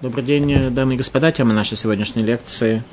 Добрый 0.00 0.22
день, 0.22 0.70
дамы 0.70 0.94
и 0.94 0.96
господа. 0.96 1.32
Тема 1.32 1.52
нашей 1.52 1.76
сегодняшней 1.76 2.22
лекции 2.22 2.84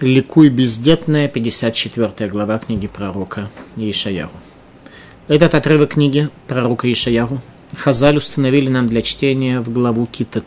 «Ликуй 0.00 0.48
бездетная», 0.48 1.28
54 1.28 2.30
глава 2.30 2.58
книги 2.58 2.86
пророка 2.86 3.50
Ишаяру. 3.76 4.32
Этот 5.28 5.54
отрывок 5.54 5.90
книги 5.90 6.30
пророка 6.48 6.90
Ишаяру 6.90 7.38
Хазаль 7.76 8.16
установили 8.16 8.70
нам 8.70 8.86
для 8.86 9.02
чтения 9.02 9.60
в 9.60 9.70
главу 9.70 10.06
Кита 10.06 10.42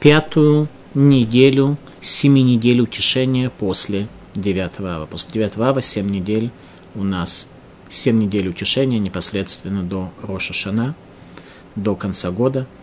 пятую 0.00 0.66
неделю, 0.94 1.76
семи 2.00 2.42
недель 2.42 2.80
утешения 2.80 3.50
после 3.50 4.08
9 4.34 4.80
ава. 4.80 5.06
После 5.06 5.34
9 5.34 5.56
ава 5.58 5.80
7 5.82 6.10
недель 6.10 6.50
у 6.96 7.04
нас 7.04 7.46
7 7.90 8.18
недель 8.18 8.48
утешения 8.48 8.98
непосредственно 8.98 9.84
до 9.84 10.12
Роша 10.20 10.52
Шана, 10.52 10.96
до 11.76 11.94
конца 11.94 12.32
года– 12.32 12.66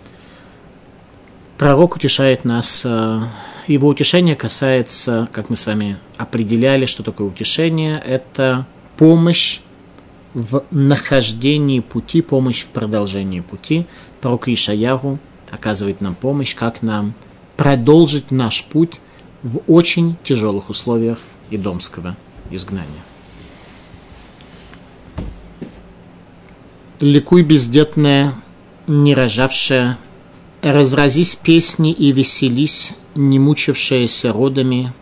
Пророк 1.62 1.96
утешает 1.96 2.44
нас. 2.44 2.82
Э, 2.86 3.22
его 3.68 3.90
утешение 3.90 4.36
касается, 4.36 5.30
как 5.32 5.52
мы 5.52 5.56
с 5.56 5.68
вами 5.68 6.00
определяли, 6.18 6.88
что 6.88 7.04
такое 7.04 7.28
утешение, 7.28 8.02
это 8.04 8.66
помощь 8.98 9.60
в 10.34 10.64
нахождении 10.72 11.80
пути, 11.80 12.24
помощь 12.24 12.64
в 12.64 12.70
продолжении 12.70 13.42
пути. 13.42 13.86
Пророк 14.22 14.48
Ишаяру 14.48 15.20
оказывает 15.52 16.02
нам 16.02 16.16
помощь, 16.16 16.56
как 16.56 16.82
нам 16.82 17.14
продолжить 17.58 18.32
наш 18.32 18.64
путь 18.64 19.00
в 19.44 19.62
очень 19.68 20.16
тяжелых 20.24 20.72
условиях 20.72 21.20
идомского 21.52 22.18
изгнания. 22.50 23.04
Ликуй 27.00 27.44
бездетная, 27.44 28.34
не 28.88 29.14
рожавшая 29.14 30.00
разразись 30.62 31.36
песни 31.36 31.92
и 31.92 32.12
веселись, 32.12 32.94
не 33.16 33.40
мучившиеся 33.40 34.32
родами, 34.32 34.94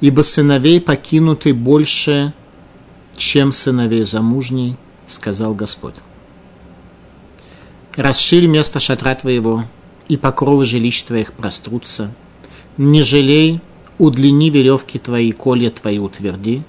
ибо 0.00 0.22
сыновей 0.22 0.80
покинуты 0.80 1.52
больше, 1.52 2.32
чем 3.16 3.52
сыновей 3.52 4.04
замужней, 4.04 4.76
сказал 5.06 5.54
Господь. 5.54 5.96
Расширь 7.96 8.46
место 8.46 8.80
шатра 8.80 9.14
твоего, 9.14 9.64
и 10.08 10.16
покровы 10.16 10.64
жилищ 10.64 11.02
твоих 11.02 11.32
прострутся. 11.34 12.12
Не 12.76 13.02
жалей, 13.02 13.60
удлини 13.98 14.48
веревки 14.50 14.98
твои, 14.98 15.32
колья 15.32 15.70
твои 15.70 15.98
утверди, 15.98 16.62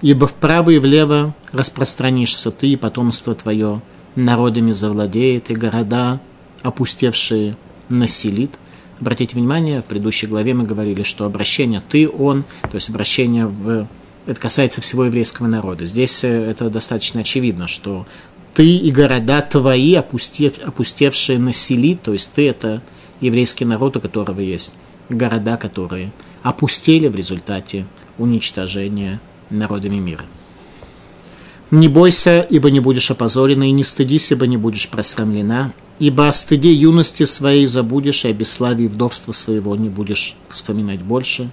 ибо 0.00 0.26
вправо 0.28 0.70
и 0.70 0.78
влево 0.78 1.34
распространишься 1.50 2.50
ты, 2.50 2.68
и 2.68 2.76
потомство 2.76 3.34
твое 3.34 3.82
народами 4.14 4.70
завладеет, 4.72 5.50
и 5.50 5.54
города– 5.54 6.20
опустевшие 6.62 7.56
населит. 7.88 8.52
Обратите 9.00 9.36
внимание, 9.36 9.82
в 9.82 9.86
предыдущей 9.86 10.26
главе 10.26 10.54
мы 10.54 10.64
говорили, 10.64 11.02
что 11.02 11.24
обращение 11.24 11.82
«ты», 11.88 12.08
«он», 12.08 12.44
то 12.62 12.74
есть 12.74 12.88
обращение 12.88 13.46
в... 13.46 13.86
Это 14.26 14.40
касается 14.40 14.80
всего 14.80 15.04
еврейского 15.06 15.48
народа. 15.48 15.84
Здесь 15.84 16.22
э, 16.22 16.28
это 16.28 16.70
достаточно 16.70 17.22
очевидно, 17.22 17.66
что 17.66 18.06
ты 18.54 18.76
и 18.76 18.90
города 18.92 19.40
твои, 19.42 19.94
опустев, 19.94 20.58
опустевшие 20.64 21.38
населит, 21.38 22.02
то 22.02 22.12
есть 22.12 22.32
ты– 22.32 22.48
это 22.50 22.82
еврейский 23.20 23.64
народ, 23.64 23.96
у 23.96 24.00
которого 24.00 24.40
есть 24.40 24.72
города, 25.08 25.56
которые 25.56 26.12
опустели 26.42 27.08
в 27.08 27.16
результате 27.16 27.86
уничтожения 28.18 29.20
народами 29.50 29.96
мира. 29.96 30.24
Не 31.70 31.88
бойся, 31.88 32.40
ибо 32.40 32.70
не 32.70 32.80
будешь 32.80 33.10
опозорена, 33.10 33.64
и 33.64 33.70
не 33.70 33.84
стыдись, 33.84 34.30
ибо 34.30 34.46
не 34.46 34.58
будешь 34.58 34.88
просрамлена, 34.88 35.72
ибо 36.02 36.26
о 36.26 36.32
стыде 36.32 36.72
юности 36.72 37.24
своей 37.24 37.68
забудешь, 37.68 38.24
и 38.24 38.28
о 38.28 38.32
бесславии 38.32 38.88
вдовства 38.88 39.32
своего 39.32 39.76
не 39.76 39.88
будешь 39.88 40.36
вспоминать 40.48 41.00
больше. 41.00 41.52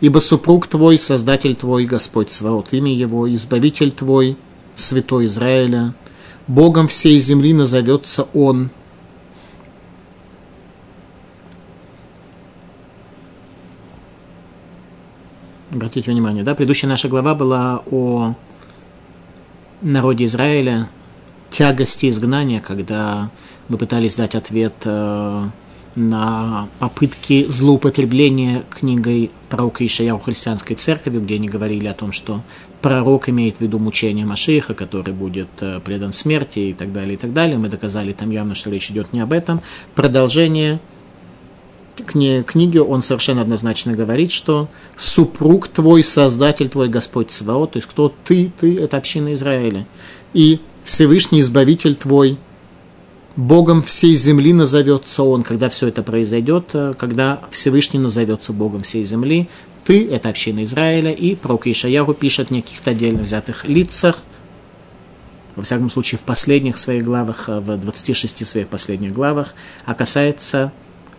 Ибо 0.00 0.20
супруг 0.20 0.68
твой, 0.68 0.96
Создатель 0.96 1.56
твой, 1.56 1.86
Господь 1.86 2.30
Сваот, 2.30 2.68
имя 2.70 2.94
его, 2.94 3.28
Избавитель 3.34 3.90
твой, 3.90 4.36
Святой 4.76 5.26
Израиля, 5.26 5.92
Богом 6.46 6.86
всей 6.86 7.18
земли 7.18 7.52
назовется 7.52 8.28
Он. 8.32 8.70
Обратите 15.72 16.12
внимание, 16.12 16.44
да, 16.44 16.54
предыдущая 16.54 16.88
наша 16.88 17.08
глава 17.08 17.34
была 17.34 17.82
о 17.90 18.34
народе 19.82 20.26
Израиля, 20.26 20.88
тягости 21.50 22.08
изгнания, 22.08 22.60
когда 22.60 23.30
мы 23.70 23.78
пытались 23.78 24.16
дать 24.16 24.34
ответ 24.34 24.74
э, 24.84 25.44
на 25.94 26.68
попытки 26.80 27.46
злоупотребления 27.48 28.64
книгой 28.68 29.30
пророка 29.48 29.86
Ишая 29.86 30.12
у 30.12 30.18
христианской 30.18 30.74
церкви, 30.74 31.18
где 31.18 31.36
они 31.36 31.48
говорили 31.48 31.86
о 31.86 31.94
том, 31.94 32.10
что 32.10 32.42
пророк 32.82 33.28
имеет 33.28 33.58
в 33.58 33.60
виду 33.60 33.78
мучение 33.78 34.26
Машиха, 34.26 34.74
который 34.74 35.14
будет 35.14 35.48
э, 35.60 35.78
предан 35.84 36.12
смерти 36.12 36.58
и 36.58 36.72
так 36.72 36.92
далее, 36.92 37.14
и 37.14 37.16
так 37.16 37.32
далее. 37.32 37.58
Мы 37.58 37.68
доказали 37.68 38.12
там 38.12 38.30
явно, 38.32 38.56
что 38.56 38.70
речь 38.70 38.90
идет 38.90 39.12
не 39.12 39.20
об 39.20 39.32
этом. 39.32 39.60
Продолжение 39.94 40.80
книги 41.94 42.78
он 42.78 43.02
совершенно 43.02 43.42
однозначно 43.42 43.92
говорит, 43.92 44.32
что 44.32 44.68
супруг 44.96 45.68
твой, 45.68 46.02
создатель 46.02 46.68
твой, 46.68 46.88
Господь 46.88 47.30
Цваот, 47.30 47.72
то 47.72 47.76
есть 47.76 47.88
кто 47.88 48.12
ты, 48.24 48.50
ты, 48.58 48.80
это 48.80 48.96
община 48.96 49.32
Израиля. 49.34 49.86
И 50.34 50.60
Всевышний 50.84 51.40
Избавитель 51.40 51.94
твой, 51.94 52.36
Богом 53.40 53.82
всей 53.82 54.14
земли 54.16 54.52
назовется 54.52 55.22
Он, 55.22 55.42
когда 55.42 55.70
все 55.70 55.88
это 55.88 56.02
произойдет, 56.02 56.70
э, 56.74 56.92
когда 56.98 57.40
Всевышний 57.50 57.98
назовется 57.98 58.52
Богом 58.52 58.82
всей 58.82 59.02
земли. 59.02 59.48
Ты– 59.84 60.06
это 60.10 60.28
община 60.28 60.62
Израиля, 60.64 61.10
и 61.10 61.34
пророк 61.36 61.66
Ишаяру 61.66 62.12
пишет 62.12 62.50
в 62.50 62.54
каких-то 62.54 62.90
отдельно 62.90 63.22
взятых 63.22 63.64
лицах, 63.64 64.18
во 65.56 65.62
всяком 65.62 65.90
случае 65.90 66.18
в 66.18 66.22
последних 66.22 66.76
своих 66.76 67.02
главах, 67.02 67.48
э, 67.48 67.60
в 67.60 67.78
26 67.78 68.44
своих 68.44 68.68
последних 68.68 69.14
главах, 69.14 69.54
а 69.86 69.94
касается 69.94 70.70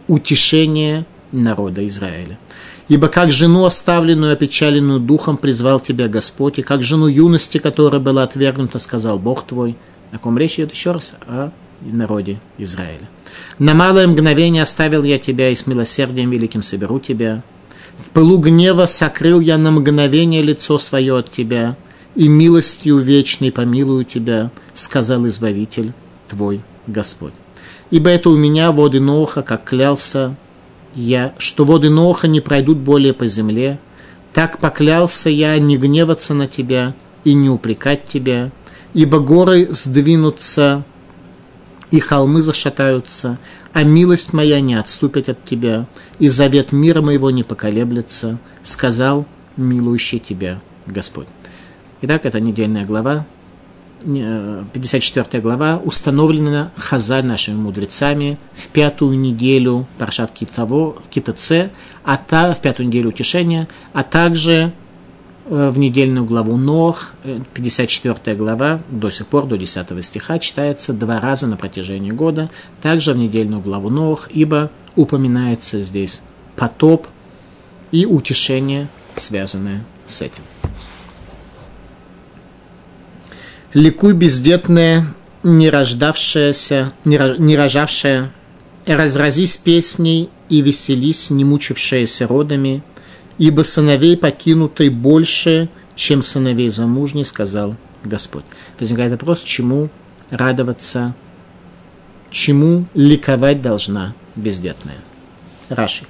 утешения 0.08 1.08
народа 1.32 1.88
Израиля. 1.88 2.38
Ибо 2.88 3.08
как 3.08 3.32
жену 3.32 3.66
оставленную, 3.66 4.34
опечаленную 4.34 5.00
духом 5.00 5.38
призвал 5.38 5.80
тебя 5.80 6.08
Господь, 6.08 6.60
и 6.60 6.62
как 6.62 6.84
жену 6.84 7.08
юности, 7.08 7.58
которая 7.58 8.00
была 8.00 8.24
отвергнута, 8.24 8.78
сказал 8.78 9.18
Бог 9.18 9.48
твой. 9.48 9.76
О 10.12 10.20
ком 10.20 10.38
речь 10.38 10.60
идет 10.60 10.72
еще 10.72 10.92
раз? 10.92 11.16
О 11.26 11.52
народе 11.82 12.40
Израиля. 12.58 13.10
На 13.60 13.74
малое 13.74 14.08
мгновение 14.08 14.64
оставил 14.64 15.04
я 15.04 15.18
тебя, 15.18 15.50
и 15.50 15.56
с 15.56 15.68
милосердием 15.68 16.30
великим 16.30 16.64
соберу 16.64 17.00
тебя. 17.00 17.44
В 17.98 18.10
пылу 18.10 18.38
гнева 18.38 18.86
сокрыл 18.86 19.40
я 19.40 19.58
на 19.58 19.72
мгновение 19.72 20.42
лицо 20.42 20.80
свое 20.80 21.18
от 21.18 21.32
тебя, 21.32 21.76
и 22.16 22.28
милостью 22.28 22.98
вечной 22.98 23.52
помилую 23.52 24.06
тебя, 24.06 24.52
сказал 24.74 25.28
Избавитель 25.28 25.94
твой 26.28 26.62
Господь. 26.88 27.34
Ибо 27.90 28.10
это 28.10 28.30
у 28.30 28.38
меня 28.38 28.72
воды 28.72 29.00
Ноха, 29.00 29.42
как 29.42 29.66
клялся 29.66 30.36
я, 30.96 31.34
что 31.38 31.66
воды 31.66 31.90
Ноха 31.90 32.28
не 32.28 32.42
пройдут 32.42 32.78
более 32.78 33.14
по 33.14 33.28
земле, 33.28 33.80
так 34.34 34.60
поклялся 34.60 35.30
я 35.30 35.58
не 35.60 35.78
гневаться 35.78 36.34
на 36.34 36.48
тебя 36.48 36.94
и 37.24 37.34
не 37.34 37.50
упрекать 37.50 38.06
тебя, 38.06 38.52
ибо 38.94 39.20
горы 39.20 39.68
сдвинутся 39.72 40.86
и 41.92 42.00
холмы 42.00 42.42
зашатаются, 42.42 43.38
а 43.74 43.84
милость 43.84 44.34
моя 44.34 44.62
не 44.62 44.76
отступит 44.76 45.30
от 45.30 45.44
тебя, 45.46 45.86
и 46.20 46.30
завет 46.30 46.72
мира 46.72 47.02
моего 47.02 47.30
не 47.32 47.44
поколеблется, 47.44 48.40
сказал 48.64 49.26
милующий 49.58 50.20
тебя 50.20 50.62
Господь. 50.88 51.28
Итак, 52.02 52.26
это 52.26 52.40
недельная 52.40 52.86
глава, 52.86 53.26
54 54.04 55.28
э, 55.32 55.42
глава, 55.42 55.80
установлена 55.84 56.72
Хазаль 56.76 57.26
нашими 57.26 57.56
мудрецами 57.56 58.40
в 58.56 58.68
пятую 58.70 59.20
неделю 59.20 59.86
Паршат 60.00 60.32
Китаце, 60.32 61.70
а 62.04 62.18
та, 62.18 62.54
в 62.54 62.62
пятую 62.62 62.88
неделю 62.88 63.10
утешения, 63.10 63.68
а 63.94 64.04
также 64.04 64.74
в 65.52 65.78
недельную 65.78 66.26
главу 66.26 66.56
Нох, 66.56 67.12
54 67.54 68.16
э, 68.24 68.36
глава, 68.36 68.80
до 68.90 69.10
сих 69.10 69.28
пор, 69.28 69.48
до 69.48 69.58
10 69.58 70.04
стиха, 70.04 70.40
читается 70.40 70.94
два 70.94 71.20
раза 71.20 71.46
на 71.46 71.58
протяжении 71.58 72.12
года, 72.12 72.50
также 72.82 73.12
в 73.12 73.18
недельную 73.18 73.62
главу 73.62 73.90
Нох, 73.90 74.30
ибо 74.32 74.72
упоминается 74.96 75.82
здесь 75.82 76.22
потоп 76.56 77.06
и 77.92 78.06
утешение, 78.06 78.88
связанное 79.16 79.84
с 80.06 80.22
этим. 80.22 80.44
Ликуй 83.74 84.14
бездетная, 84.14 85.14
не 85.44 85.70
рождавшаяся, 85.70 86.94
не 87.04 87.58
рожавшая, 87.58 88.32
разразись 88.86 89.58
песней 89.58 90.30
и 90.48 90.62
веселись, 90.62 91.30
не 91.30 91.44
мучившаяся 91.44 92.26
родами– 92.26 92.84
ибо 93.42 93.64
сыновей 93.64 94.16
покинутой 94.16 94.90
больше, 94.90 95.68
чем 95.96 96.22
сыновей 96.22 96.70
замужней, 96.70 97.26
сказал 97.26 97.76
Господь. 98.04 98.44
Возникает 98.80 99.14
вопрос, 99.14 99.42
чему 99.42 99.90
радоваться, 100.30 101.16
чему 102.30 102.86
ликовать 102.94 103.64
должна 103.64 104.14
бездетная. 104.36 105.00
Раши. 105.70 106.04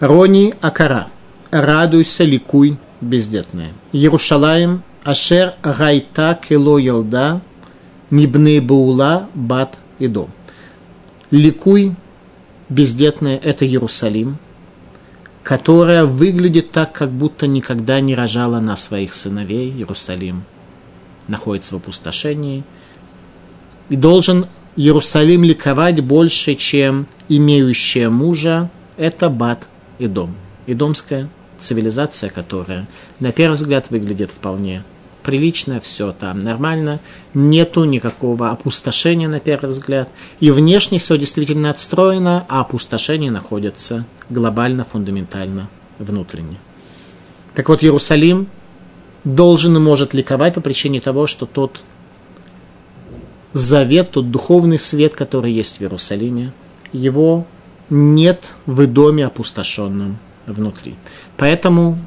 Рони 0.00 0.52
Акара. 0.60 1.06
Радуйся, 1.52 2.24
ликуй, 2.24 2.76
бездетная. 3.00 3.70
Иерушалаем 3.92 4.82
Ашер 5.04 5.54
Райта 5.62 6.36
Кело 6.42 6.78
Елда 6.78 7.40
Мибны 8.10 8.60
Баула 8.60 9.28
Бат 9.32 9.78
и 10.00 10.08
Дом. 10.08 10.30
Ликуй, 11.30 11.94
бездетная, 12.68 13.36
это 13.36 13.64
Иерусалим, 13.64 14.38
которая 15.44 16.06
выглядит 16.06 16.72
так, 16.72 16.92
как 16.92 17.10
будто 17.12 17.46
никогда 17.46 18.00
не 18.00 18.14
рожала 18.14 18.60
на 18.60 18.76
своих 18.76 19.12
сыновей. 19.12 19.70
Иерусалим 19.70 20.44
находится 21.28 21.74
в 21.74 21.78
опустошении. 21.78 22.64
И 23.90 23.96
должен 23.96 24.46
Иерусалим 24.74 25.44
ликовать 25.44 26.00
больше, 26.00 26.54
чем 26.54 27.06
имеющая 27.28 28.08
мужа, 28.08 28.70
это 28.96 29.28
Бат 29.28 29.68
и 29.98 30.06
Дом. 30.06 30.34
Идомская 30.66 31.28
цивилизация, 31.58 32.30
которая 32.30 32.86
на 33.20 33.30
первый 33.30 33.54
взгляд 33.54 33.90
выглядит 33.90 34.30
вполне 34.30 34.82
прилично, 35.24 35.80
все 35.80 36.12
там 36.12 36.38
нормально, 36.38 37.00
нету 37.32 37.84
никакого 37.84 38.50
опустошения 38.50 39.28
на 39.28 39.40
первый 39.40 39.70
взгляд, 39.70 40.10
и 40.38 40.50
внешне 40.50 40.98
все 40.98 41.18
действительно 41.18 41.70
отстроено, 41.70 42.44
а 42.48 42.60
опустошение 42.60 43.30
находится 43.30 44.04
глобально, 44.30 44.84
фундаментально 44.84 45.68
внутренне. 45.98 46.58
Так 47.54 47.68
вот, 47.68 47.82
Иерусалим 47.82 48.48
должен 49.24 49.76
и 49.76 49.80
может 49.80 50.14
ликовать 50.14 50.54
по 50.54 50.60
причине 50.60 51.00
того, 51.00 51.26
что 51.26 51.46
тот 51.46 51.82
завет, 53.52 54.10
тот 54.10 54.30
духовный 54.30 54.78
свет, 54.78 55.14
который 55.14 55.52
есть 55.52 55.78
в 55.78 55.80
Иерусалиме, 55.80 56.52
его 56.92 57.46
нет 57.88 58.52
в 58.66 58.86
доме 58.86 59.26
опустошенном 59.26 60.18
внутри. 60.46 60.96
Поэтому 61.36 61.98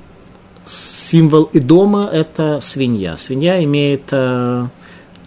символ 0.67 1.43
и 1.53 1.59
дома– 1.59 2.09
это 2.13 2.59
свинья. 2.61 3.17
Свинья 3.17 3.63
имеет 3.63 4.09
э, 4.11 4.67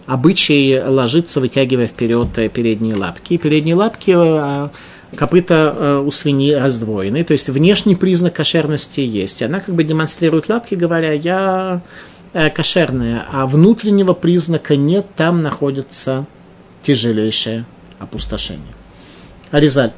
обычай 0.05 0.81
ложиться, 0.85 1.39
вытягивая 1.39 1.87
вперед 1.87 2.37
э, 2.37 2.49
передние 2.49 2.95
лапки. 2.95 3.37
Передние 3.37 3.75
лапки 3.75 4.13
э, 4.15 4.69
копыта 5.15 6.01
у 6.05 6.11
свиньи 6.11 6.53
раздвоены, 6.53 7.23
то 7.25 7.33
есть 7.33 7.49
внешний 7.49 7.95
признак 7.95 8.35
кошерности 8.35 9.01
есть. 9.01 9.41
Она 9.41 9.59
как 9.59 9.75
бы 9.75 9.83
демонстрирует 9.83 10.47
лапки, 10.47 10.75
говоря, 10.75 11.11
я 11.11 11.81
кошерная, 12.55 13.25
а 13.29 13.45
внутреннего 13.45 14.13
признака 14.13 14.77
нет, 14.77 15.05
там 15.17 15.39
находится 15.39 16.25
тяжелейшее 16.81 17.65
опустошение. 17.99 18.73
Аризаль. 19.51 19.91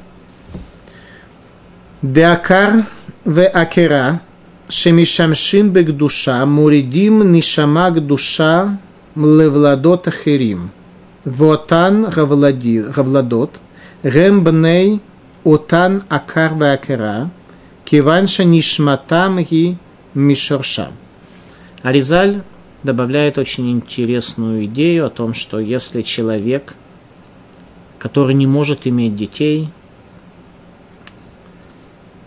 Деакар 2.02 2.84
в 3.24 3.46
акера 3.46 4.20
Шемишамшин 4.68 5.70
бек 5.70 5.92
душа, 5.92 6.44
муридим 6.46 7.32
нишамак 7.32 8.06
душа, 8.06 8.78
млевладот 9.14 10.08
ахерим. 10.08 10.70
Вотан 11.24 12.04
гавладот, 12.04 13.60
гембней 14.02 15.00
отан 15.44 16.02
акар 16.08 16.52
акара, 16.62 17.30
киванша 17.84 18.44
нишматам 18.44 19.38
ги 19.42 19.76
мишорша. 20.14 20.92
Аризаль 21.82 22.40
добавляет 22.82 23.36
очень 23.36 23.70
интересную 23.70 24.64
идею 24.64 25.06
о 25.06 25.10
том, 25.10 25.34
что 25.34 25.60
если 25.60 26.00
человек, 26.00 26.74
который 27.98 28.34
не 28.34 28.46
может 28.46 28.86
иметь 28.86 29.16
детей, 29.16 29.68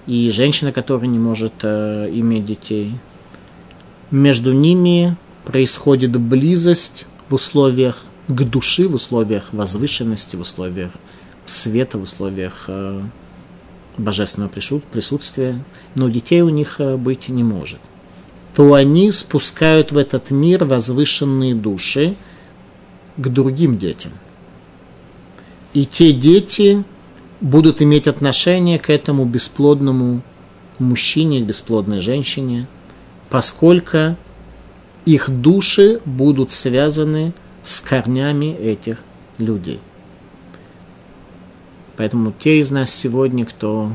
и 0.07 0.31
женщина, 0.31 0.71
которая 0.71 1.07
не 1.07 1.19
может 1.19 1.54
э, 1.62 2.09
иметь 2.13 2.45
детей. 2.45 2.94
Между 4.09 4.54
ними 4.54 5.18
происходит 5.44 6.18
близость 6.18 7.06
в 7.30 7.36
условиях 7.36 8.04
к 8.30 8.44
души, 8.44 8.88
в 8.88 8.95
условиях 8.95 9.51
возвышенности, 9.51 10.38
в 10.38 10.42
условиях 10.42 10.92
света, 11.45 11.98
в 11.98 12.04
условиях 12.04 12.65
э, 12.68 13.01
божественного 13.98 14.50
присутствия, 14.50 15.62
но 15.95 16.10
детей 16.10 16.42
у 16.42 16.50
них 16.50 16.80
э, 16.80 16.95
быть 16.95 17.27
не 17.27 17.44
может. 17.44 17.80
То 18.56 18.74
они 18.74 19.12
спускают 19.12 19.92
в 19.92 19.98
этот 19.98 20.31
мир 20.31 20.63
возвышенные 20.63 21.53
души 21.53 22.15
к 23.18 23.27
другим 23.27 23.77
детям. 23.77 24.13
И 25.74 25.86
те 25.86 26.13
дети 26.13 26.83
будут 27.42 27.81
иметь 27.81 28.07
отношение 28.07 28.80
к 28.80 28.89
этому 28.89 29.25
бесплодному 29.25 30.22
мужчине, 30.80 31.42
бесплодной 31.42 32.01
женщине, 32.01 32.68
поскольку 33.30 34.16
их 35.06 35.30
души 35.30 36.01
будут 36.06 36.51
связаны 36.51 37.34
с 37.63 37.80
корнями 37.80 38.54
этих 38.54 38.98
людей. 39.38 39.80
Поэтому 41.95 42.31
те 42.38 42.60
из 42.60 42.72
нас 42.72 42.92
сегодня, 42.92 43.45
кто 43.45 43.92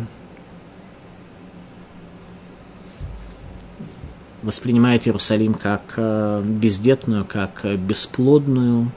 воспринимает 4.43 5.07
Иерусалим 5.07 5.55
как 5.55 5.95
э, 5.97 6.43
бездетную, 6.45 7.25
как 7.25 7.61
э, 7.63 7.77
бесплодную, 7.77 8.91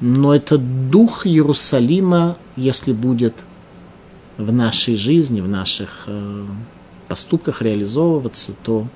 но 0.00 0.34
этот 0.34 0.88
дух 0.88 1.26
Иерусалима, 1.26 2.36
если 2.54 2.92
будет 2.92 3.34
в 4.38 4.52
нашей 4.52 4.94
жизни, 4.94 5.40
в 5.40 5.48
наших 5.48 6.04
э, 6.06 6.44
поступках 7.08 7.60
реализовываться, 7.60 8.52
то 8.62 8.86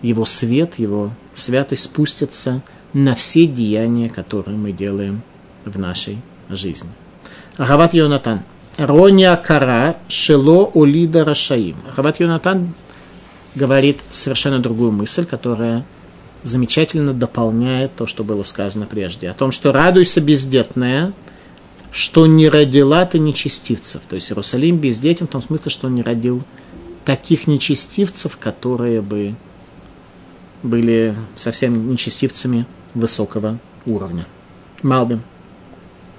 его 0.00 0.24
свет, 0.24 0.78
его 0.78 1.10
святость 1.34 1.84
спустится 1.84 2.62
на 2.92 3.16
все 3.16 3.46
деяния, 3.46 4.08
которые 4.08 4.56
мы 4.56 4.70
делаем 4.72 5.22
в 5.64 5.76
нашей 5.78 6.18
жизни. 6.48 6.90
Рават 7.56 7.94
Йонатан. 7.94 8.40
Роня 8.78 9.36
кара 9.36 9.96
шело 10.08 10.66
улида 10.66 11.24
рашаим. 11.24 11.76
Рават 11.96 12.20
Йонатан 12.20 12.74
говорит 13.56 13.98
совершенно 14.10 14.60
другую 14.60 14.92
мысль, 14.92 15.24
которая 15.24 15.84
замечательно 16.42 17.12
дополняет 17.12 17.96
то, 17.96 18.06
что 18.06 18.22
было 18.22 18.44
сказано 18.44 18.86
прежде. 18.86 19.30
О 19.30 19.34
том, 19.34 19.50
что 19.50 19.72
радуйся 19.72 20.20
бездетная– 20.20 21.12
что 21.94 22.26
не 22.26 22.48
родила 22.48 23.06
ты 23.06 23.20
нечестивцев. 23.20 24.02
То 24.08 24.16
есть 24.16 24.30
Иерусалим 24.32 24.78
бездетен 24.78 25.28
в 25.28 25.30
том 25.30 25.40
смысле, 25.40 25.70
что 25.70 25.86
он 25.86 25.94
не 25.94 26.02
родил 26.02 26.42
таких 27.04 27.46
нечестивцев, 27.46 28.36
которые 28.36 29.00
бы 29.00 29.36
были 30.64 31.14
совсем 31.36 31.92
нечестивцами 31.92 32.66
высокого 32.94 33.60
уровня. 33.86 34.26
Малбим. 34.82 35.22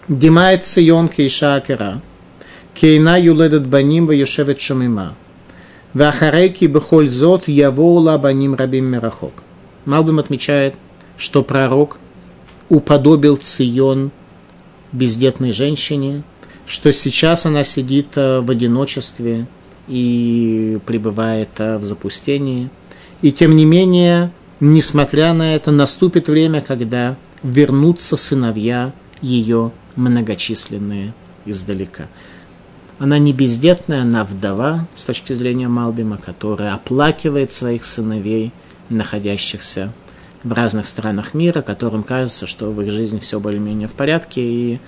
Димает 0.08 0.65
Сион 0.65 1.10
Кейша 1.10 1.55
Акера. 1.55 2.01
Кейна 2.74 3.20
юледет 3.20 3.67
баним 3.67 4.08
ваюшевет 4.08 4.62
шамима. 4.62 5.13
Вахарейки 5.94 6.65
бехоль 6.65 7.10
зот 7.10 7.50
явоула 7.50 8.17
баним 8.17 8.55
рабим 8.55 8.86
мирахок. 8.86 9.44
Малбим 9.84 10.20
отмечает, 10.20 10.75
что 11.17 11.44
пророк 11.44 12.00
уподобил 12.70 13.36
Цион– 13.36 14.12
бездетной 14.96 15.52
женщине, 15.52 16.24
что 16.66 16.92
сейчас 16.92 17.46
она 17.46 17.64
сидит 17.64 18.16
э, 18.16 18.40
в 18.40 18.50
одиночестве 18.50 19.48
и 19.88 20.80
пребывает 20.86 21.50
э, 21.58 21.78
в 21.78 21.86
запустении. 21.86 22.70
И 23.22 23.32
тем 23.32 23.56
не 23.56 23.66
менее, 23.66 24.32
несмотря 24.60 25.34
на 25.34 25.56
это, 25.56 25.72
наступит 25.72 26.28
время, 26.28 26.62
когда 26.62 27.18
вернутся 27.44 28.18
сыновья 28.18 28.94
ее 29.22 29.72
многочисленные 29.96 31.14
издалека. 31.46 32.08
Она 32.98 33.20
не 33.20 33.34
бездетная, 33.34 34.02
она 34.02 34.24
вдова, 34.24 34.88
с 34.96 35.06
точки 35.06 35.34
зрения 35.34 35.68
Малбима, 35.68 36.18
которая 36.18 36.74
оплакивает 36.74 37.52
своих 37.52 37.84
сыновей, 37.84 38.52
находящихся 38.90 39.94
в 40.46 40.54
разных 40.54 40.86
странах 40.86 41.34
мира, 41.34 41.62
которым 41.64 42.04
кажется, 42.04 42.46
что 42.46 42.72
в 42.72 42.80
их 42.82 42.92
жизни 42.92 43.20
все 43.20 43.40
более-менее 43.40 43.88
в 43.88 43.94
порядке, 43.94 44.42
и 44.42 44.80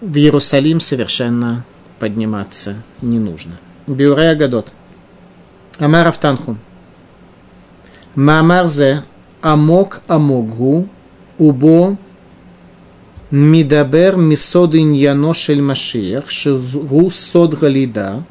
в 0.00 0.16
Иерусалим 0.16 0.78
совершенно 0.78 1.64
подниматься 1.98 2.76
не 3.02 3.18
нужно. 3.18 3.58
Биурея 3.88 4.30
Агадот, 4.30 4.68
Амар 5.80 6.12
Танхум. 6.16 6.58
Мамарзе 8.14 9.04
Амок 9.40 10.00
Амогу 10.06 10.88
Убо 11.38 11.96
Мидабер 13.30 14.16
Мисод 14.16 14.74
Иньяно 14.74 15.32
Шель 15.32 15.62
Машиях 15.62 16.30
Шизгу 16.30 17.10
Сод 17.10 17.54
Галида 17.54 18.24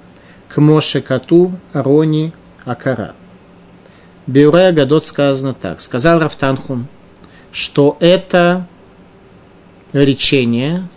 Кмоше 0.50 1.02
Катув 1.02 1.54
Арони 1.74 2.34
Акарат. 2.66 3.16
Бюре 4.30 4.68
Агадот 4.68 5.06
сказано 5.06 5.56
так. 5.56 5.82
Сказал 5.82 6.20
Рафтанхум, 6.20 6.88
что 7.52 7.98
это 8.00 8.68
речение 9.92 10.88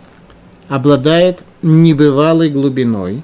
обладает 0.69 1.43
небывалой 1.63 2.51
глубиной, 2.51 3.23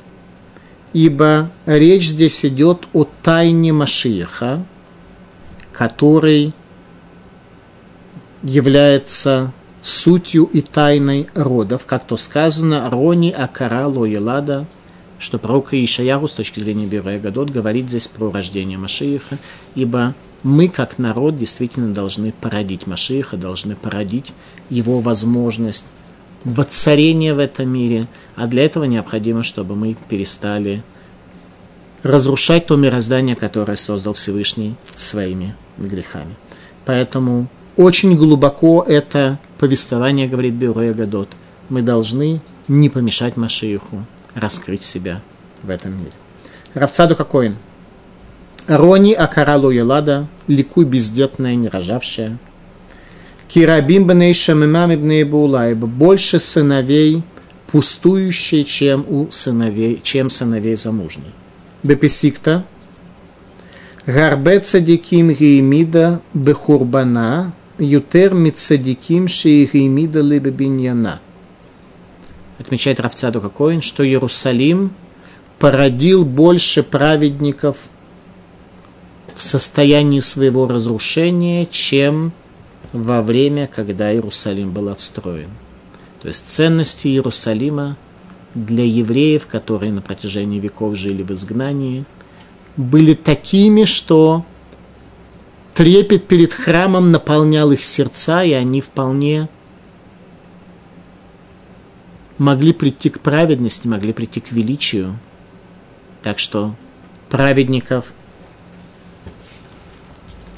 ибо 0.94 1.52
речь 1.68 2.08
здесь 2.08 2.44
идет 2.44 2.88
о 2.94 3.06
тайне 3.22 3.72
Машииха, 3.72 4.66
который 5.72 6.54
является 8.42 9.52
сутью 9.84 10.46
и 10.46 10.62
тайной 10.62 11.28
родов, 11.36 11.86
как 11.86 12.06
то 12.06 12.18
сказано, 12.18 12.90
Рони 12.90 13.30
Акара 13.30 13.86
Лоелада, 13.86 14.66
что 15.20 15.38
пророк 15.38 15.74
Ишаяру 15.74 16.28
с 16.28 16.34
точки 16.34 16.62
зрения 16.62 16.88
Бюро 16.88 17.12
Гадот 17.22 17.50
говорит 17.50 17.90
здесь 17.90 18.08
про 18.08 18.32
рождение 18.32 18.78
Машииха, 18.78 19.38
ибо 19.76 20.16
мы, 20.44 20.70
как 20.70 20.98
народ, 20.98 21.38
действительно 21.38 21.94
должны 21.94 22.32
породить 22.32 22.88
Машииха, 22.88 23.36
должны 23.36 23.76
породить 23.76 24.32
его 24.70 25.00
возможность 25.02 25.88
воцарения 26.46 27.34
в 27.34 27.40
этом 27.40 27.68
мире, 27.70 28.08
а 28.36 28.48
для 28.48 28.64
этого 28.64 28.86
необходимо, 28.86 29.44
чтобы 29.44 29.76
мы 29.76 29.98
перестали 30.08 30.82
разрушать 32.02 32.68
то 32.68 32.78
мироздание, 32.78 33.36
которое 33.36 33.76
создал 33.76 34.14
Всевышний 34.14 34.76
своими 34.96 35.56
грехами. 35.78 36.36
Поэтому 36.86 37.50
очень 37.76 38.16
глубоко 38.16 38.86
это 38.88 39.38
повествование, 39.58 40.30
говорит 40.30 40.54
Бюро 40.54 40.94
Гадот. 40.94 41.28
Мы 41.68 41.82
должны 41.82 42.42
не 42.70 42.90
помешать 42.90 43.36
Машииху 43.36 44.06
раскрыть 44.36 44.84
себя 44.84 45.22
в 45.64 45.70
этом 45.70 45.98
мире. 45.98 46.12
Равцаду 46.74 47.16
какой? 47.16 47.54
Рони 48.68 49.14
Акаралу 49.14 49.72
Елада, 49.72 50.28
ликуй 50.48 50.86
бездетная, 50.86 51.56
не 51.56 51.70
рожавшая. 51.70 52.38
Кирабим 53.48 54.06
бней 54.06 54.34
шамимами 54.34 54.96
бней 54.96 55.24
больше 55.24 56.40
сыновей 56.40 57.24
пустующие, 57.72 58.64
чем 58.64 59.06
у 59.08 59.32
сыновей, 59.32 60.00
чем 60.04 60.30
сыновей 60.30 60.76
замужней. 60.76 61.32
Бепесикта, 61.84 62.66
Гарбе 64.06 64.60
цадиким 64.60 65.30
геймида 65.30 66.22
бехурбана, 66.34 67.54
ютер 67.78 68.34
мицадиким 68.34 69.28
шейгеймида 69.28 70.22
лебебиньяна. 70.22 71.20
Отмечает 72.60 73.00
Равцаду 73.00 73.42
Коин, 73.50 73.82
что 73.82 74.06
Иерусалим 74.06 74.92
породил 75.60 76.26
больше 76.26 76.84
праведников 76.84 77.90
в 79.36 79.42
состоянии 79.42 80.20
своего 80.20 80.68
разрушения, 80.68 81.66
чем 81.66 82.34
во 82.92 83.22
время, 83.22 83.68
когда 83.68 84.12
Иерусалим 84.12 84.72
был 84.72 84.90
отстроен. 84.90 85.50
То 86.22 86.28
есть 86.28 86.50
ценности 86.50 87.08
Иерусалима 87.08 87.98
для 88.54 88.84
евреев, 88.84 89.48
которые 89.48 89.92
на 89.92 90.02
протяжении 90.02 90.60
веков 90.60 90.98
жили 90.98 91.24
в 91.24 91.32
изгнании, 91.32 92.04
были 92.76 93.14
такими, 93.14 93.86
что 93.86 94.44
трепет 95.74 96.28
перед 96.28 96.54
храмом 96.54 97.12
наполнял 97.12 97.72
их 97.72 97.84
сердца, 97.84 98.44
и 98.44 98.52
они 98.52 98.82
вполне 98.82 99.48
могли 102.40 102.74
прийти 102.74 103.10
к 103.10 103.20
праведности, 103.20 103.88
могли 103.88 104.14
прийти 104.14 104.40
к 104.40 104.52
величию. 104.52 105.20
Так 106.24 106.40
что 106.40 106.76
праведников 107.30 108.14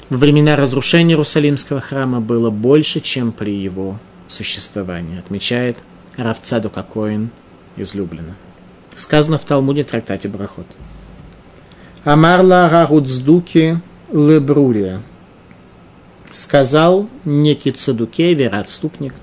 во 0.08 0.16
времена 0.16 0.56
разрушения 0.56 1.12
Иерусалимского 1.12 1.80
храма 1.80 2.20
было 2.20 2.50
больше, 2.50 3.00
чем 3.00 3.32
при 3.32 3.54
его 3.54 3.98
существовании, 4.28 5.18
отмечает 5.18 5.78
Равцаду 6.16 6.70
Кокоин 6.70 7.30
излюбленно. 7.76 8.36
Сказано 8.94 9.38
в 9.38 9.44
Талмуде 9.44 9.84
трактате 9.84 10.28
Брахот. 10.28 10.66
Амарла 12.04 12.68
Рагудздуки 12.68 13.80
Лебрурия. 14.12 15.02
Сказал 16.30 17.08
некий 17.24 17.72
Цадуке, 17.72 18.34
вероотступник. 18.34 19.14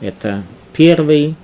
Это 0.00 0.42
первый 0.72 1.36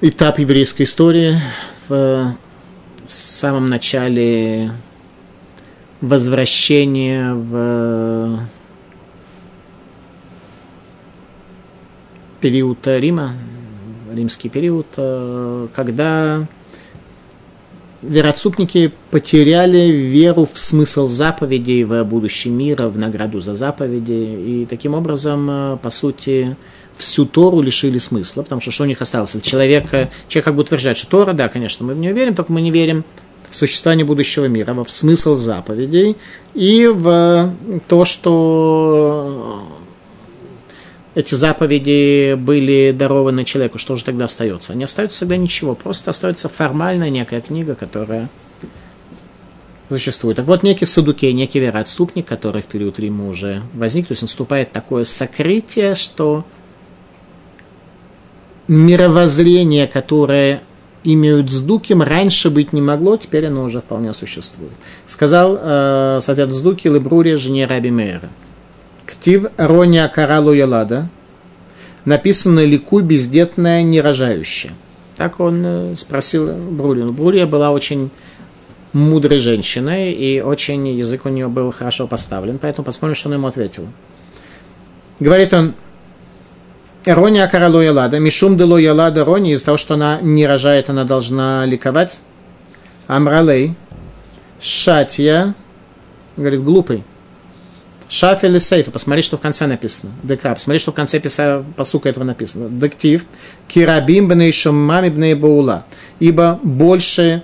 этап 0.00 0.38
еврейской 0.38 0.84
истории 0.84 1.40
в 1.88 2.36
самом 3.06 3.68
начале 3.68 4.70
возвращения 6.00 7.34
в 7.34 8.38
период 12.40 12.78
Рима, 12.86 13.32
римский 14.12 14.48
период, 14.48 14.86
когда 15.74 16.46
вероотступники 18.00 18.92
потеряли 19.10 19.90
веру 19.90 20.44
в 20.44 20.56
смысл 20.56 21.08
заповедей, 21.08 21.82
в 21.82 22.04
будущий 22.04 22.50
мир, 22.50 22.86
в 22.86 22.96
награду 22.96 23.40
за 23.40 23.56
заповеди, 23.56 24.12
и 24.12 24.66
таким 24.70 24.94
образом, 24.94 25.78
по 25.82 25.90
сути, 25.90 26.56
всю 26.98 27.24
Тору 27.24 27.60
лишили 27.60 27.98
смысла, 27.98 28.42
потому 28.42 28.60
что 28.60 28.70
что 28.70 28.84
у 28.84 28.86
них 28.86 29.00
осталось? 29.00 29.36
Человек, 29.42 29.90
человек 30.28 30.44
как 30.44 30.54
бы 30.54 30.62
утверждает, 30.62 30.98
что 30.98 31.08
Тора, 31.08 31.32
да, 31.32 31.48
конечно, 31.48 31.86
мы 31.86 31.94
в 31.94 31.98
нее 31.98 32.12
верим, 32.12 32.34
только 32.34 32.52
мы 32.52 32.60
не 32.60 32.70
верим 32.70 33.04
в 33.48 33.54
существование 33.54 34.04
будущего 34.04 34.44
мира, 34.46 34.74
в 34.74 34.90
смысл 34.90 35.36
заповедей 35.36 36.16
и 36.54 36.86
в 36.86 37.54
то, 37.88 38.04
что 38.04 39.66
эти 41.14 41.34
заповеди 41.34 42.34
были 42.34 42.94
дарованы 42.96 43.44
человеку, 43.44 43.78
что 43.78 43.96
же 43.96 44.04
тогда 44.04 44.26
остается? 44.26 44.74
Не 44.74 44.84
остается 44.84 45.20
тогда 45.20 45.36
ничего, 45.36 45.74
просто 45.74 46.10
остается 46.10 46.48
формальная 46.48 47.10
некая 47.10 47.40
книга, 47.40 47.74
которая 47.74 48.28
существует. 49.88 50.36
Так 50.36 50.46
вот, 50.46 50.62
некий 50.62 50.84
Садукей, 50.84 51.32
некий 51.32 51.60
вероотступник, 51.60 52.26
который 52.26 52.62
в 52.62 52.66
период 52.66 52.98
Рима 52.98 53.28
уже 53.28 53.62
возник, 53.72 54.06
то 54.06 54.12
есть 54.12 54.22
наступает 54.22 54.72
такое 54.72 55.04
сокрытие, 55.04 55.94
что 55.94 56.44
мировоззрение, 58.68 59.86
которое 59.86 60.60
имеют 61.04 61.50
с 61.50 61.60
Дуким, 61.60 62.02
раньше 62.02 62.50
быть 62.50 62.72
не 62.72 62.82
могло, 62.82 63.16
теперь 63.16 63.46
оно 63.46 63.64
уже 63.64 63.80
вполне 63.80 64.12
существует. 64.14 64.72
Сказал 65.06 65.58
э, 65.60 66.18
Сатят 66.20 66.52
Сдуки 66.52 66.88
Лебрури 66.88 67.34
жене 67.34 67.66
Раби 67.66 67.90
Мейра. 67.90 68.28
Ктив 69.06 69.46
Роня 69.56 70.08
Каралу 70.08 70.52
Ялада. 70.52 71.08
Написано 72.04 72.64
Ликуй 72.64 73.02
бездетная, 73.02 73.82
нерожающая. 73.82 74.72
Так 75.16 75.40
он 75.40 75.62
э, 75.64 75.96
спросил 75.96 76.52
Брурину. 76.54 77.12
Брурия 77.12 77.46
была 77.46 77.70
очень 77.70 78.10
мудрой 78.92 79.38
женщиной, 79.40 80.12
и 80.12 80.40
очень 80.40 80.88
язык 80.88 81.26
у 81.26 81.28
нее 81.28 81.48
был 81.48 81.72
хорошо 81.72 82.06
поставлен, 82.06 82.58
поэтому 82.58 82.84
посмотрим, 82.84 83.14
что 83.14 83.28
он 83.28 83.34
ему 83.34 83.46
ответил. 83.46 83.86
Говорит 85.20 85.52
он, 85.52 85.74
Рони 87.10 87.38
Акара 87.38 87.68
Лоялада, 87.68 88.18
Мишум 88.18 88.56
де 88.56 88.64
Лоялада 88.64 89.24
Рони, 89.24 89.52
из-за 89.52 89.66
того, 89.66 89.78
что 89.78 89.94
она 89.94 90.18
не 90.20 90.46
рожает, 90.46 90.90
она 90.90 91.04
должна 91.04 91.64
ликовать. 91.66 92.20
Амралей, 93.06 93.74
Шатья, 94.60 95.54
говорит, 96.36 96.62
глупый. 96.62 97.04
Шафель 98.08 98.56
и 98.56 98.60
сейфа, 98.60 98.90
посмотри, 98.90 99.22
что 99.22 99.36
в 99.36 99.40
конце 99.40 99.66
написано. 99.66 100.12
Дека, 100.22 100.54
посмотри, 100.54 100.78
что 100.78 100.92
в 100.92 100.94
конце 100.94 101.20
писа, 101.20 101.62
посука 101.76 102.08
этого 102.08 102.24
написано. 102.24 102.68
Дектив, 102.70 103.24
кирабим 103.68 104.28
бней 104.28 104.50
шаммами 104.50 105.10
бней 105.10 105.34
баула. 105.34 105.84
Ибо 106.18 106.58
больше 106.62 107.42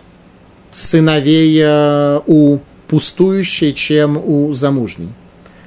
сыновей 0.71 1.61
э, 1.63 2.21
у 2.27 2.61
пустующей, 2.89 3.75
чем 3.75 4.17
у 4.17 4.53
замужней. 4.55 5.11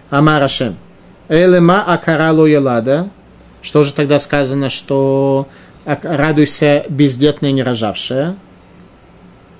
Амарашем. 0.09 0.75
Элема 1.29 1.83
акарало 1.83 2.45
елада. 2.45 3.09
Что 3.67 3.83
же 3.83 3.91
тогда 3.91 4.17
сказано, 4.17 4.69
что 4.69 5.49
радуйся 5.83 6.85
бездетная 6.87 7.51
не 7.51 7.63
рожавшая? 7.63 8.37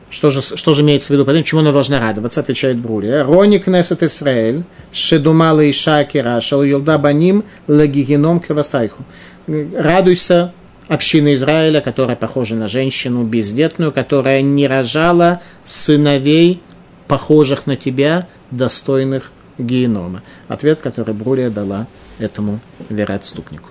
Что 0.10 0.30
же, 0.30 0.42
что 0.42 0.74
же 0.74 0.82
имеется 0.82 1.08
в 1.08 1.10
виду? 1.10 1.26
Потом, 1.26 1.44
чему 1.44 1.60
она 1.60 1.74
должна 1.74 2.00
радоваться, 2.00 2.40
отвечает 2.40 2.78
Брурия. 2.78 3.26
Роник 3.26 3.66
Кнесет 3.66 4.04
Исраэль, 4.04 4.64
Шедумала 4.94 5.70
Иша 5.70 6.06
Кира, 6.06 6.40
Шал 6.40 6.64
Юлда 6.64 6.98
Баним, 6.98 7.44
Лагигеном 7.68 8.40
Кавастайху. 8.40 9.04
Радуйся, 9.46 10.54
община 10.88 11.34
Израиля, 11.34 11.82
которая 11.82 12.16
похожа 12.16 12.56
на 12.56 12.70
женщину 12.70 13.24
бездетную, 13.24 13.92
которая 13.92 14.42
не 14.42 14.70
рожала 14.70 15.42
сыновей, 15.66 16.62
похожих 17.10 17.68
на 17.68 17.76
тебя, 17.76 18.30
достойных 18.52 19.34
генома. 19.58 20.24
Ответ, 20.48 20.80
который 20.80 21.14
Брурия 21.14 21.50
дала 21.50 21.88
этому 22.20 22.62
вероотступнику. 22.90 23.68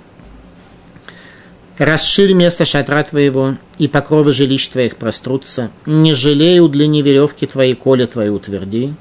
Расширь 1.78 2.33
место 2.33 2.64
шатра 2.64 3.02
твоего, 3.02 3.56
и 3.76 3.87
покровы 3.87 4.33
жилищ 4.33 4.68
твоих 4.68 4.97
прострутся. 4.97 5.71
Не 5.85 6.14
жалей 6.14 6.59
удлини 6.61 7.02
веревки 7.02 7.47
твои, 7.47 7.75
коля 7.75 8.06
твои 8.06 8.30
утверди. 8.30 8.95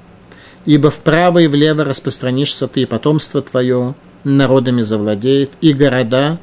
Ибо 0.65 0.91
вправо 0.91 1.39
и 1.39 1.47
влево 1.47 1.85
распространишься 1.85 2.67
ты, 2.67 2.81
и 2.81 2.85
потомство 2.85 3.41
твое 3.41 3.95
народами 4.25 4.81
завладеет, 4.81 5.51
и 5.61 5.71
города, 5.71 6.37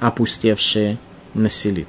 опустевшие, 0.00 0.98
населит. 1.34 1.88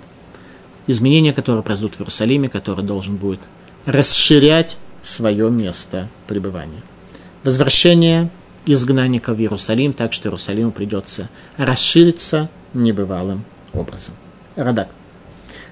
изменения, 0.87 1.31
которые 1.31 1.63
произойдут 1.63 1.95
в 1.95 2.01
Иерусалиме, 2.01 2.49
который 2.49 2.83
должен 2.83 3.15
будет 3.15 3.39
расширять 3.85 4.77
свое 5.01 5.49
место 5.49 6.09
пребывания. 6.27 6.81
Возвращение 7.43 8.29
изгнанника 8.65 9.33
в 9.33 9.39
Иерусалим, 9.39 9.93
так 9.93 10.11
что 10.13 10.27
Иерусалиму 10.27 10.71
придется 10.71 11.29
расшириться 11.57 12.49
небывалым 12.73 13.45
образом. 13.77 14.15
Радак. 14.55 14.89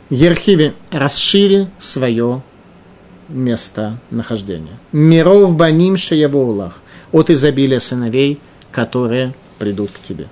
Ерхиви, 0.09 0.73
расшири 0.91 1.67
свое 1.79 2.41
место 3.29 3.97
нахождения. 4.11 4.77
Миров 4.91 5.55
баним 5.55 5.97
шаявулах, 5.97 6.81
от 7.11 7.29
изобилия 7.29 7.79
сыновей, 7.79 8.39
которые 8.71 9.33
придут 9.59 9.91
к 9.91 10.07
тебе. 10.07 10.27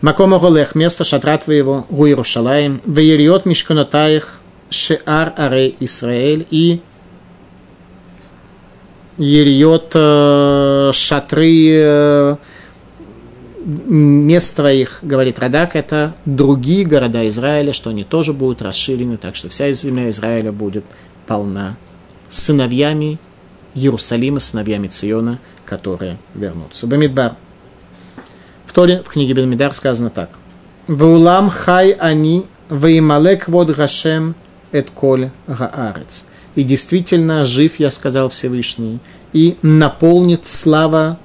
Макома 0.00 0.38
голех, 0.38 0.74
место 0.74 1.04
шатра 1.04 1.38
твоего, 1.38 1.86
у 1.88 2.04
Иерушалаем, 2.06 2.82
в 2.84 2.98
Иериот 2.98 3.46
мишканотаих, 3.46 4.40
шеар 4.68 5.32
арей 5.36 5.76
Исраэль, 5.80 6.46
и 6.50 6.80
Ериот 9.16 9.92
э, 9.94 10.90
шатры 10.92 12.36
э, 13.64 13.68
мест 13.88 14.56
твоих, 14.56 15.00
говорит 15.02 15.38
Радак, 15.38 15.76
это 15.76 16.14
другие 16.24 16.84
города 16.84 17.26
Израиля, 17.28 17.72
что 17.72 17.90
они 17.90 18.04
тоже 18.04 18.32
будут 18.32 18.62
расширены, 18.62 19.16
так 19.16 19.36
что 19.36 19.48
вся 19.48 19.70
земля 19.72 20.10
Израиля 20.10 20.52
будет 20.52 20.84
полна 21.26 21.76
сыновьями 22.28 23.18
Иерусалима, 23.74 24.40
сыновьями 24.40 24.88
Циона, 24.88 25.38
которые 25.64 26.18
вернутся. 26.34 26.86
Бамидбар. 26.86 27.34
В 28.66 28.72
Торе, 28.72 29.02
в 29.04 29.08
книге 29.08 29.34
Бамидбар 29.34 29.72
сказано 29.72 30.10
так. 30.10 30.30
Ваулам 30.86 31.48
хай 31.48 31.92
они, 31.92 32.46
ваималек 32.68 33.48
вод 33.48 33.70
гашем 33.70 34.34
эт 34.72 34.90
коль 34.90 35.30
гаарец. 35.46 36.24
И 36.54 36.62
действительно, 36.62 37.44
жив, 37.44 37.80
я 37.80 37.90
сказал 37.90 38.28
Всевышний, 38.28 39.00
и 39.32 39.56
наполнит 39.62 40.46
слава 40.46 41.18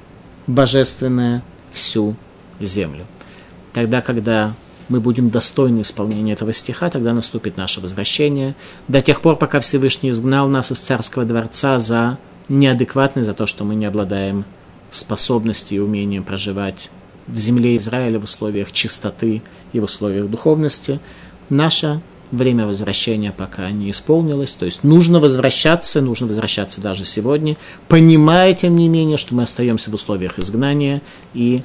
божественная 0.47 1.43
всю 1.71 2.15
землю. 2.65 3.05
Тогда, 3.73 4.01
когда 4.01 4.53
мы 4.89 4.99
будем 4.99 5.29
достойны 5.29 5.81
исполнения 5.81 6.33
этого 6.33 6.51
стиха, 6.51 6.89
тогда 6.89 7.13
наступит 7.13 7.57
наше 7.57 7.79
возвращение. 7.79 8.55
До 8.87 9.01
тех 9.01 9.21
пор, 9.21 9.35
пока 9.35 9.59
Всевышний 9.59 10.09
изгнал 10.09 10.47
нас 10.47 10.71
из 10.71 10.79
царского 10.79 11.25
дворца 11.25 11.79
за 11.79 12.17
неадекватность, 12.49 13.27
за 13.27 13.33
то, 13.33 13.45
что 13.45 13.63
мы 13.63 13.75
не 13.75 13.85
обладаем 13.85 14.45
способностью 14.89 15.77
и 15.77 15.81
умением 15.81 16.23
проживать 16.23 16.89
в 17.27 17.37
земле 17.37 17.77
Израиля 17.77 18.19
в 18.19 18.23
условиях 18.23 18.71
чистоты 18.71 19.43
и 19.71 19.79
в 19.79 19.83
условиях 19.83 20.27
духовности, 20.27 20.99
наше 21.49 22.01
время 22.31 22.65
возвращения 22.65 23.31
пока 23.31 23.69
не 23.71 23.91
исполнилось. 23.91 24.53
То 24.53 24.65
есть 24.65 24.83
нужно 24.83 25.19
возвращаться, 25.19 26.01
нужно 26.01 26.27
возвращаться 26.27 26.81
даже 26.81 27.05
сегодня, 27.05 27.57
понимая, 27.87 28.53
тем 28.53 28.75
не 28.75 28.87
менее, 28.89 29.17
что 29.17 29.35
мы 29.35 29.43
остаемся 29.43 29.91
в 29.91 29.93
условиях 29.93 30.39
изгнания 30.39 31.01
и 31.33 31.63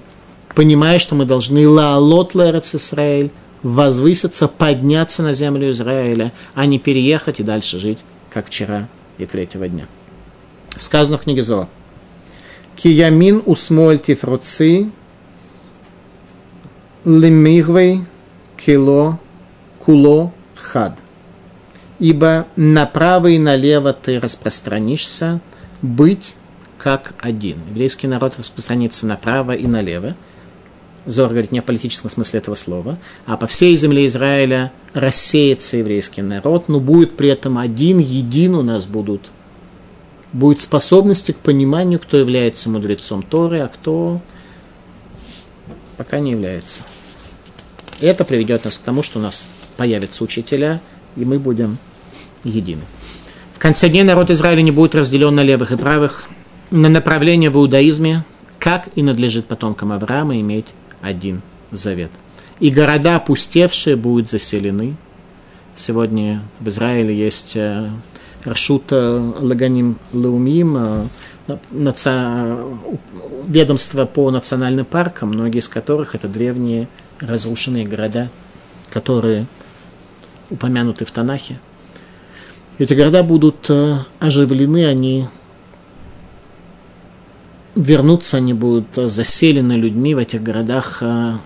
понимая, 0.55 0.99
что 0.99 1.15
мы 1.15 1.25
должны 1.25 1.69
лаалот 1.69 2.35
лерец 2.35 2.75
Израиль, 2.75 3.31
возвыситься, 3.63 4.47
подняться 4.47 5.23
на 5.23 5.33
землю 5.33 5.71
Израиля, 5.71 6.33
а 6.55 6.67
не 6.67 6.79
переехать 6.79 7.41
и 7.41 7.43
дальше 7.43 7.79
жить, 7.79 8.01
как 8.31 8.47
вчера 8.47 8.89
и 9.19 9.27
третьего 9.27 9.69
дня. 9.69 9.87
Сказано 10.77 11.19
в 11.19 11.23
книге 11.23 11.43
Зоа. 11.43 11.69
Киямин 12.77 13.43
усмоль 13.47 13.99
тифруци 13.99 14.91
лимигвей 17.05 18.05
кило 18.57 19.19
куло 19.79 20.33
хад. 20.55 20.99
Ибо 21.99 22.47
направо 22.57 23.29
и 23.29 23.39
налево 23.39 23.93
ты 23.93 24.19
распространишься, 24.19 25.40
быть 25.81 26.35
как 26.77 27.14
один. 27.21 27.59
Еврейский 27.71 28.09
народ 28.09 28.35
распространится 28.38 29.07
направо 29.07 29.53
и 29.55 29.67
налево. 29.67 30.17
Зор 31.07 31.31
говорит 31.31 31.53
не 31.53 31.61
в 31.61 31.64
политическом 31.64 32.11
смысле 32.11 32.38
этого 32.38 32.55
слова, 32.55 32.99
а 33.27 33.37
по 33.37 33.47
всей 33.47 33.77
земле 33.77 34.07
Израиля 34.07 34.73
рассеется 34.95 35.77
еврейский 35.77 36.23
народ, 36.23 36.69
но 36.69 36.81
будет 36.81 37.17
при 37.17 37.29
этом 37.29 37.59
один, 37.59 37.99
един 37.99 38.55
у 38.55 38.62
нас 38.62 38.87
будут, 38.87 39.31
будет 40.33 40.61
способности 40.61 41.33
к 41.33 41.38
пониманию, 41.38 42.01
кто 42.01 42.17
является 42.17 42.71
мудрецом 42.71 43.23
Торы, 43.23 43.61
а 43.61 43.69
кто 43.69 44.23
пока 45.99 46.21
не 46.21 46.31
является. 46.31 46.85
Это 48.01 48.25
приведет 48.25 48.64
нас 48.64 48.79
к 48.79 48.83
тому, 48.83 49.03
что 49.03 49.19
у 49.19 49.23
нас 49.23 49.51
появятся 49.77 50.25
учителя, 50.25 50.81
и 51.17 51.25
мы 51.25 51.38
будем 51.38 51.77
едины. 52.45 52.83
В 53.53 53.59
конце 53.59 53.88
дней 53.90 54.05
народ 54.05 54.31
Израиля 54.31 54.62
не 54.62 54.71
будет 54.71 54.95
разделен 54.95 55.35
на 55.35 55.43
левых 55.43 55.71
и 55.71 55.77
правых, 55.77 56.25
на 56.71 56.88
направление 56.88 57.51
в 57.51 57.57
иудаизме, 57.57 58.25
как 58.59 58.88
и 58.95 59.03
надлежит 59.03 59.47
потомкам 59.47 59.93
Авраама 59.93 60.40
иметь 60.40 60.69
один 61.05 61.43
завет. 61.71 62.11
И 62.61 62.71
города 62.71 63.17
опустевшие 63.17 63.97
будут 63.97 64.29
заселены. 64.29 64.97
Сегодня 65.75 66.43
в 66.61 66.69
Израиле 66.69 67.17
есть 67.17 67.57
э, 67.57 67.90
Рашут 68.45 68.85
э, 68.90 69.33
Лаганим 69.40 69.99
Лаумим, 70.12 70.77
э, 70.79 71.07
ведомство 73.47 74.07
по 74.07 74.31
национальным 74.31 74.87
паркам, 74.87 75.31
многие 75.31 75.59
из 75.59 75.69
которых 75.69 76.14
это 76.14 76.29
древние 76.29 76.88
разрушенные 77.21 77.87
города, 77.87 78.31
которые 78.90 79.47
упомянуты 80.49 81.05
в 81.05 81.11
Танахе. 81.11 81.59
Эти 82.79 82.95
города 82.95 83.23
будут 83.23 83.71
оживлены, 84.21 84.87
они 84.87 85.29
вернуться, 87.75 88.39
они 88.39 88.55
будут 88.55 88.87
заселены 88.95 89.73
людьми 89.73 90.15
в 90.15 90.19
этих 90.19 90.43
городах, 90.43 90.99
э, 91.01 91.39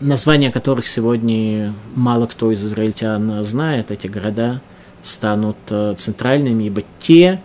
названия 0.00 0.50
которых 0.50 0.88
сегодня 0.88 1.74
мало 1.94 2.26
кто 2.26 2.52
из 2.52 2.64
израильтян 2.64 3.42
знает. 3.44 3.90
Эти 3.90 4.06
города 4.06 4.60
станут 5.02 5.56
э, 5.70 5.94
центральными, 5.96 6.64
ибо 6.64 6.82
те 6.98 7.40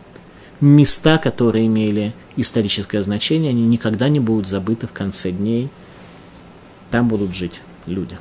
места, 0.61 1.17
которые 1.17 1.67
имели 1.67 2.13
историческое 2.35 3.01
значение, 3.01 3.49
они 3.49 3.65
никогда 3.65 4.09
не 4.09 4.19
будут 4.19 4.47
забыты 4.47 4.87
в 4.87 4.93
конце 4.93 5.31
дней. 5.31 5.69
Там 6.91 7.07
будут 7.07 7.33
жить 7.33 7.61
люди. 7.85 8.17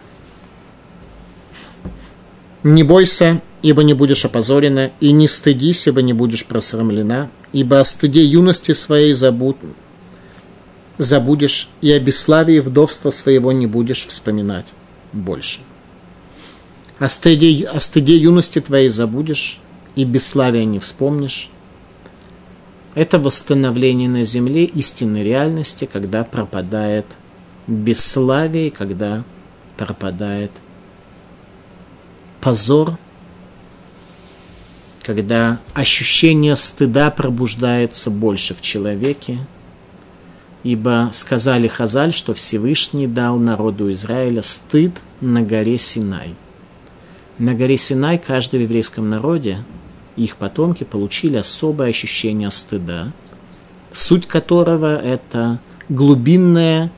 Не 2.62 2.82
бойся 2.84 3.40
ибо 3.62 3.84
не 3.84 3.94
будешь 3.94 4.24
опозорена, 4.24 4.90
и 5.00 5.12
не 5.12 5.28
стыдись, 5.28 5.86
ибо 5.86 6.02
не 6.02 6.12
будешь 6.12 6.44
просрамлена, 6.44 7.30
ибо 7.52 7.80
о 7.80 7.84
стыде 7.84 8.24
юности 8.24 8.72
своей 8.72 9.14
забуд... 9.14 9.56
забудешь, 10.98 11.68
и 11.80 11.90
о 11.92 12.00
бесславии 12.00 12.58
вдовства 12.58 13.10
своего 13.12 13.52
не 13.52 13.66
будешь 13.66 14.06
вспоминать 14.06 14.66
больше. 15.12 15.60
О 16.98 17.08
стыде, 17.08 17.66
о 17.66 17.78
стыде 17.78 18.16
юности 18.16 18.60
твоей 18.60 18.88
забудешь, 18.88 19.60
и 19.94 20.04
бесславия 20.04 20.64
не 20.64 20.78
вспомнишь. 20.80 21.48
Это 22.94 23.18
восстановление 23.18 24.08
на 24.08 24.24
земле 24.24 24.64
истинной 24.64 25.22
реальности, 25.22 25.88
когда 25.90 26.24
пропадает 26.24 27.06
бесславие, 27.66 28.70
когда 28.70 29.24
пропадает 29.76 30.50
позор– 32.40 32.98
когда 35.02 35.58
ощущение 35.74 36.56
стыда 36.56 37.10
пробуждается 37.10 38.10
больше 38.10 38.54
в 38.54 38.62
человеке, 38.62 39.38
ибо 40.62 41.10
сказали 41.12 41.66
Хазаль, 41.66 42.12
что 42.12 42.34
Всевышний 42.34 43.06
дал 43.06 43.38
народу 43.38 43.90
Израиля 43.92 44.42
стыд 44.42 44.92
на 45.20 45.42
горе 45.42 45.76
Синай. 45.76 46.34
На 47.38 47.54
горе 47.54 47.76
Синай 47.76 48.18
каждый 48.18 48.60
в 48.60 48.62
еврейском 48.62 49.10
народе, 49.10 49.58
их 50.16 50.36
потомки 50.36 50.84
получили 50.84 51.36
особое 51.36 51.90
ощущение 51.90 52.50
стыда, 52.50 53.12
суть 53.92 54.28
которого 54.28 54.96
это 54.96 55.58
глубинное 55.88 56.92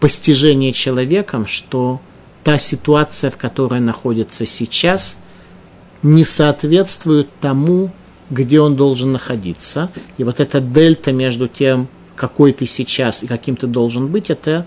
постижение 0.00 0.72
человеком, 0.72 1.46
что 1.46 2.00
та 2.42 2.58
ситуация, 2.58 3.30
в 3.30 3.36
которой 3.36 3.80
находится 3.80 4.44
сейчас– 4.46 5.18
не 6.02 6.24
соответствует 6.24 7.28
тому, 7.40 7.90
где 8.30 8.60
он 8.60 8.76
должен 8.76 9.12
находиться. 9.12 9.90
И 10.18 10.24
вот 10.24 10.40
эта 10.40 10.60
дельта 10.60 11.12
между 11.12 11.48
тем, 11.48 11.88
какой 12.16 12.52
ты 12.52 12.66
сейчас 12.66 13.22
и 13.22 13.26
каким 13.26 13.56
ты 13.56 13.66
должен 13.66 14.08
быть, 14.08 14.30
это 14.30 14.66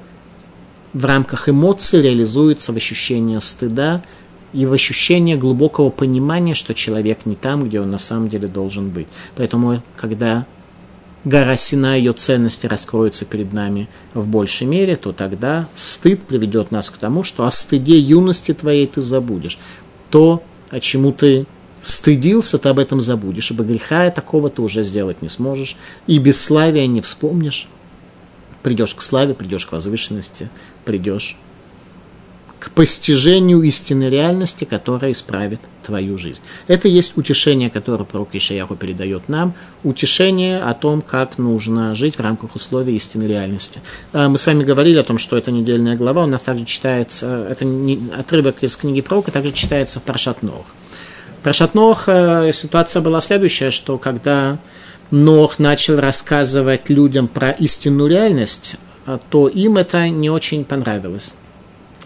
в 0.94 1.06
рамках 1.06 1.50
эмоций 1.50 2.02
реализуется 2.02 2.72
в 2.72 2.78
ощущении 2.78 3.40
стыда 3.40 4.04
и 4.52 4.66
в 4.66 4.74
ощущении 4.74 5.36
глубокого 5.36 5.90
понимания, 5.90 6.54
что 6.54 6.74
человек 6.76 7.26
не 7.26 7.36
там, 7.36 7.68
где 7.68 7.82
он 7.82 7.90
на 7.90 7.98
самом 7.98 8.30
деле 8.30 8.48
должен 8.48 8.90
быть. 8.90 9.08
Поэтому, 9.36 9.82
когда 9.98 10.46
гора 11.24 11.56
Сина, 11.58 11.98
ее 11.98 12.14
ценности 12.14 12.68
раскроются 12.68 13.26
перед 13.26 13.54
нами 13.54 13.88
в 14.14 14.28
большей 14.28 14.68
мере, 14.68 14.96
то 14.96 15.14
тогда 15.14 15.68
стыд 15.74 16.22
приведет 16.22 16.70
нас 16.70 16.92
к 16.92 16.98
тому, 16.98 17.24
что 17.24 17.48
о 17.48 17.52
стыде 17.52 17.98
юности 17.98 18.54
твоей 18.54 18.86
ты 18.86 19.02
забудешь 19.02 19.58
то, 20.12 20.44
о 20.74 20.80
чему 20.80 21.12
ты 21.12 21.46
стыдился, 21.84 22.58
ты 22.58 22.68
об 22.70 22.80
этом 22.80 23.00
забудешь, 23.00 23.52
ибо 23.52 23.64
греха 23.64 24.10
такого 24.10 24.50
ты 24.50 24.64
уже 24.64 24.82
сделать 24.82 25.22
не 25.22 25.30
сможешь, 25.30 25.76
и 26.08 26.18
бесславия 26.18 26.88
не 26.88 27.00
вспомнишь. 27.02 27.68
Придешь 28.64 28.96
к 28.96 29.04
славе, 29.04 29.36
придешь 29.36 29.68
к 29.68 29.72
возвышенности, 29.72 30.50
придешь 30.84 31.38
к 32.64 32.72
постижению 32.72 33.62
истинной 33.64 34.10
реальности, 34.10 34.64
которая 34.64 35.12
исправит 35.12 35.60
твою 35.86 36.18
жизнь. 36.18 36.42
Это 36.68 36.88
есть 36.88 37.18
утешение, 37.18 37.70
которое 37.70 38.06
пророк 38.06 38.30
Ишаяху 38.36 38.78
передает 38.78 39.28
нам, 39.28 39.54
утешение 39.84 40.60
о 40.60 40.74
том, 40.74 41.02
как 41.02 41.38
нужно 41.38 41.94
жить 41.94 42.16
в 42.16 42.22
рамках 42.22 42.56
условий 42.56 42.96
истинной 42.96 43.28
реальности. 43.28 43.82
А, 44.14 44.30
мы 44.30 44.38
с 44.38 44.48
вами 44.48 44.64
говорили 44.64 44.98
о 44.98 45.04
том, 45.04 45.18
что 45.18 45.36
это 45.36 45.52
недельная 45.52 45.98
глава, 45.98 46.24
у 46.24 46.28
нас 46.28 46.44
также 46.44 46.64
читается, 46.64 47.46
это 47.50 47.66
отрывок 48.18 48.64
из 48.64 48.78
книги 48.78 49.02
пророка, 49.02 49.32
также 49.32 49.52
читается 49.52 50.00
в 50.00 50.04
Паршат 50.04 50.42
Нох. 50.42 50.66
В 51.42 51.44
Паршат 51.44 51.74
Нох 51.74 52.08
э, 52.08 52.52
ситуация 52.54 53.02
была 53.02 53.20
следующая, 53.20 53.72
что 53.72 53.98
когда 53.98 54.58
Нох 55.12 55.60
начал 55.60 56.00
рассказывать 56.00 56.90
людям 56.90 57.28
про 57.28 57.52
истинную 57.52 58.10
реальность, 58.10 58.78
то 59.30 59.50
им 59.50 59.76
это 59.76 60.08
не 60.08 60.30
очень 60.30 60.64
понравилось. 60.64 61.36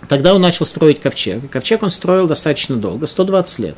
Тогда 0.08 0.34
он 0.34 0.41
начал 0.41 0.65
строить 0.65 1.02
ковчег. 1.02 1.50
Ковчег 1.50 1.84
он 1.84 1.91
строил 1.91 2.28
достаточно 2.28 2.78
долго, 2.78 3.08
120 3.08 3.60
лет. 3.60 3.76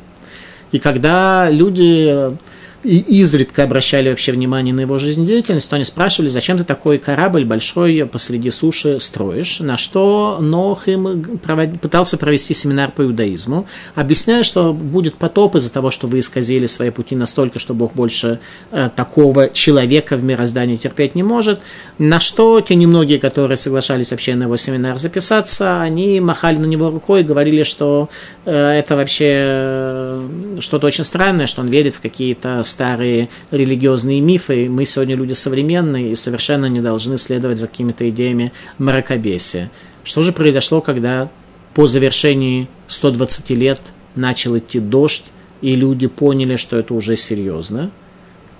И 0.72 0.78
когда 0.78 1.50
люди 1.50 2.36
и 2.82 2.98
изредка 3.20 3.64
обращали 3.64 4.08
вообще 4.08 4.32
внимание 4.32 4.72
на 4.72 4.80
его 4.80 4.98
жизнедеятельность, 4.98 5.68
то 5.68 5.76
они 5.76 5.84
спрашивали, 5.84 6.28
зачем 6.28 6.56
ты 6.56 6.64
такой 6.64 6.98
корабль 6.98 7.44
большой 7.44 8.06
посреди 8.06 8.50
суши 8.50 9.00
строишь, 9.00 9.60
на 9.60 9.76
что 9.76 10.38
Нох 10.40 10.88
им 10.88 11.38
провод... 11.38 11.80
пытался 11.80 12.16
провести 12.16 12.54
семинар 12.54 12.90
по 12.90 13.02
иудаизму, 13.02 13.66
объясняя, 13.94 14.44
что 14.44 14.72
будет 14.72 15.16
потоп 15.16 15.56
из-за 15.56 15.70
того, 15.70 15.90
что 15.90 16.06
вы 16.06 16.20
исказили 16.20 16.66
свои 16.66 16.90
пути 16.90 17.14
настолько, 17.16 17.58
что 17.58 17.74
Бог 17.74 17.92
больше 17.92 18.40
э, 18.70 18.88
такого 18.94 19.50
человека 19.50 20.16
в 20.16 20.24
мироздании 20.24 20.76
терпеть 20.76 21.14
не 21.14 21.22
может, 21.22 21.60
на 21.98 22.18
что 22.18 22.60
те 22.62 22.76
немногие, 22.76 23.18
которые 23.18 23.58
соглашались 23.58 24.10
вообще 24.10 24.34
на 24.34 24.44
его 24.44 24.56
семинар 24.56 24.96
записаться, 24.96 25.82
они 25.82 26.20
махали 26.20 26.56
на 26.56 26.66
него 26.66 26.90
рукой 26.90 27.20
и 27.20 27.24
говорили, 27.24 27.62
что 27.62 28.08
э, 28.46 28.54
это 28.54 28.96
вообще 28.96 29.26
э, 29.28 30.58
что-то 30.60 30.86
очень 30.86 31.04
странное, 31.04 31.46
что 31.46 31.60
он 31.60 31.68
верит 31.68 31.94
в 31.96 32.00
какие-то 32.00 32.64
старые 32.70 33.28
религиозные 33.50 34.20
мифы. 34.20 34.68
Мы 34.70 34.86
сегодня 34.86 35.16
люди 35.16 35.34
современные 35.34 36.12
и 36.12 36.16
совершенно 36.16 36.66
не 36.66 36.80
должны 36.80 37.18
следовать 37.18 37.58
за 37.58 37.68
какими-то 37.68 38.08
идеями 38.08 38.52
мракобесия. 38.78 39.70
Что 40.04 40.22
же 40.22 40.32
произошло, 40.32 40.80
когда 40.80 41.30
по 41.74 41.86
завершении 41.86 42.68
120 42.86 43.50
лет 43.50 43.80
начал 44.14 44.56
идти 44.56 44.80
дождь, 44.80 45.24
и 45.60 45.76
люди 45.76 46.06
поняли, 46.06 46.56
что 46.56 46.78
это 46.78 46.94
уже 46.94 47.16
серьезно, 47.16 47.90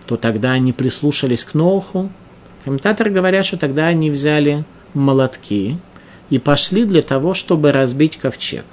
то 0.07 0.17
тогда 0.17 0.53
они 0.53 0.73
прислушались 0.73 1.45
к 1.45 1.55
Ноху. 1.55 2.11
Комментаторы 2.65 3.11
говорят, 3.11 3.47
что 3.47 3.57
тогда 3.57 3.87
они 3.87 4.11
взяли 4.11 4.65
молотки 4.93 5.79
и 6.29 6.39
пошли 6.39 6.85
для 6.85 7.03
того, 7.03 7.35
чтобы 7.35 7.73
разбить 7.73 8.19
ковчег. 8.19 8.65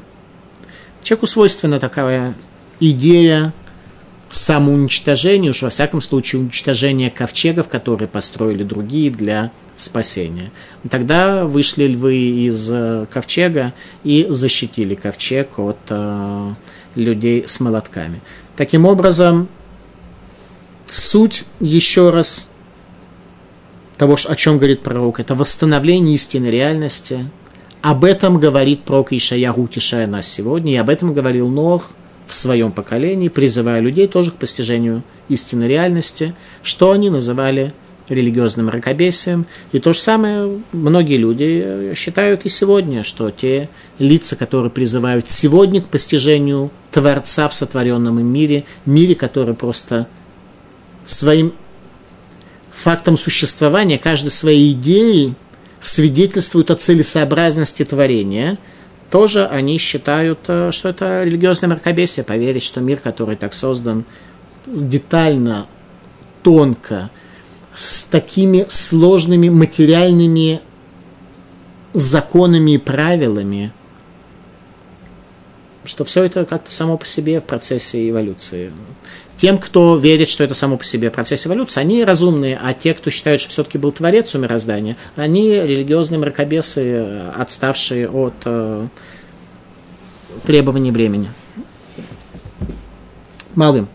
Человеку 1.04 1.28
свойственна 1.28 1.80
такая 1.80 2.36
идея 2.80 3.54
самоуничтожение, 4.30 5.52
уж 5.52 5.62
во 5.62 5.70
всяком 5.70 6.02
случае 6.02 6.42
уничтожение 6.42 7.10
ковчегов, 7.10 7.68
которые 7.70 8.08
построили 8.08 8.64
другие 8.64 9.10
для 9.10 9.52
спасения. 9.78 10.52
Тогда 10.90 11.46
вышли 11.46 11.86
львы 11.86 12.16
из 12.16 12.70
э, 12.72 13.06
ковчега 13.12 13.74
и 14.04 14.26
защитили 14.30 14.96
ковчег 14.96 15.60
от 15.60 15.78
э, 15.90 16.54
людей 16.96 17.44
с 17.48 17.60
молотками. 17.60 18.22
Таким 18.56 18.86
образом, 18.86 19.48
суть 20.88 21.46
еще 21.60 22.10
раз 22.10 22.50
того, 23.98 24.18
о 24.28 24.36
чем 24.36 24.58
говорит 24.58 24.82
пророк, 24.82 25.20
это 25.20 25.36
восстановление 25.36 26.16
истинной 26.16 26.52
реальности. 26.52 27.30
Об 27.82 28.04
этом 28.04 28.40
говорит 28.40 28.84
пророк 28.84 29.14
Ишая, 29.14 29.54
утешая 29.54 30.08
нас 30.08 30.28
сегодня, 30.28 30.74
и 30.74 30.78
об 30.78 30.90
этом 30.90 31.14
говорил 31.14 31.48
Нох– 31.48 31.92
в 32.28 32.34
своем 32.34 32.72
поколении, 32.72 33.30
призывая 33.30 33.80
людей 33.80 34.08
тоже 34.08 34.32
к 34.32 34.36
постижению 34.36 35.04
истинной 35.30 35.68
реальности, 35.68 36.36
что 36.62 36.92
они 36.92 37.10
называли 37.10 37.74
религиозным 38.10 38.68
мракобесием. 38.68 39.46
И 39.72 39.80
то 39.80 39.94
же 39.94 40.00
самое 40.00 40.62
многие 40.72 41.18
люди 41.18 41.94
считают 41.96 42.46
и 42.46 42.50
сегодня, 42.50 43.04
что 43.04 43.32
те 43.32 43.70
лица, 44.00 44.36
которые 44.36 44.70
призывают 44.70 45.30
сегодня 45.30 45.82
к 45.82 45.88
постижению 45.88 46.72
Творца 46.92 47.48
в 47.50 47.54
сотворенном 47.54 48.20
им 48.20 48.28
мире, 48.28 48.66
мире, 48.86 49.16
который 49.16 49.56
просто 49.56 50.08
своим 51.04 51.54
фактом 52.72 53.18
существования, 53.18 53.98
каждой 53.98 54.30
своей 54.30 54.74
идеей 54.74 55.34
свидетельствует 55.80 56.72
о 56.72 56.76
целесообразности 56.76 57.86
творения– 57.86 58.58
тоже 59.10 59.46
они 59.48 59.78
считают, 59.78 60.40
э, 60.48 60.72
что 60.72 60.90
это 60.90 61.24
религиозное 61.24 61.70
мракобесие, 61.70 62.24
поверить, 62.24 62.64
что 62.64 62.82
мир, 62.82 63.00
который 63.00 63.36
так 63.36 63.54
создан 63.54 64.06
детально, 64.66 65.68
тонко, 66.44 67.10
с 67.74 68.04
такими 68.04 68.66
сложными 68.70 69.50
материальными 69.50 70.62
законами 71.94 72.72
и 72.72 72.78
правилами, 72.78 73.72
что 75.86 76.04
все 76.04 76.24
это 76.24 76.46
как-то 76.46 76.72
само 76.72 76.98
по 76.98 77.06
себе 77.06 77.40
в 77.40 77.46
процессе 77.46 78.10
эволюции. 78.10 78.72
Тем, 79.38 79.60
кто 79.60 79.98
верит, 79.98 80.30
что 80.30 80.44
это 80.44 80.56
само 80.56 80.78
по 80.78 80.84
себе 80.84 81.12
процесс 81.12 81.46
эволюции, 81.46 81.80
они 81.80 82.04
разумные, 82.04 82.60
а 82.62 82.74
те, 82.74 82.96
кто 82.96 83.12
считают, 83.12 83.40
что 83.40 83.52
все-таки 83.52 83.78
был 83.78 83.92
творец 83.92 84.34
у 84.34 84.40
мироздания, 84.40 84.98
они 85.16 85.52
религиозные 85.54 86.18
мракобесы, 86.18 87.06
отставшие 87.36 88.10
от 88.10 88.34
э, 88.46 88.88
требований 90.44 90.92
времени. 90.92 91.30
Малым. 93.54 93.88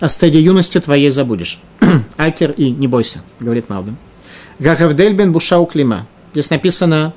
О 0.00 0.08
стаде 0.08 0.40
юности 0.40 0.80
твоей 0.80 1.10
забудешь. 1.10 1.60
Акер 2.16 2.52
и 2.52 2.70
не 2.70 2.88
бойся, 2.88 3.22
говорит 3.38 3.68
Малбим. 3.68 3.98
Гагавдель 4.58 5.12
бен 5.12 5.32
Бушау 5.32 5.66
Клима. 5.66 6.06
Здесь 6.32 6.48
написано, 6.48 7.12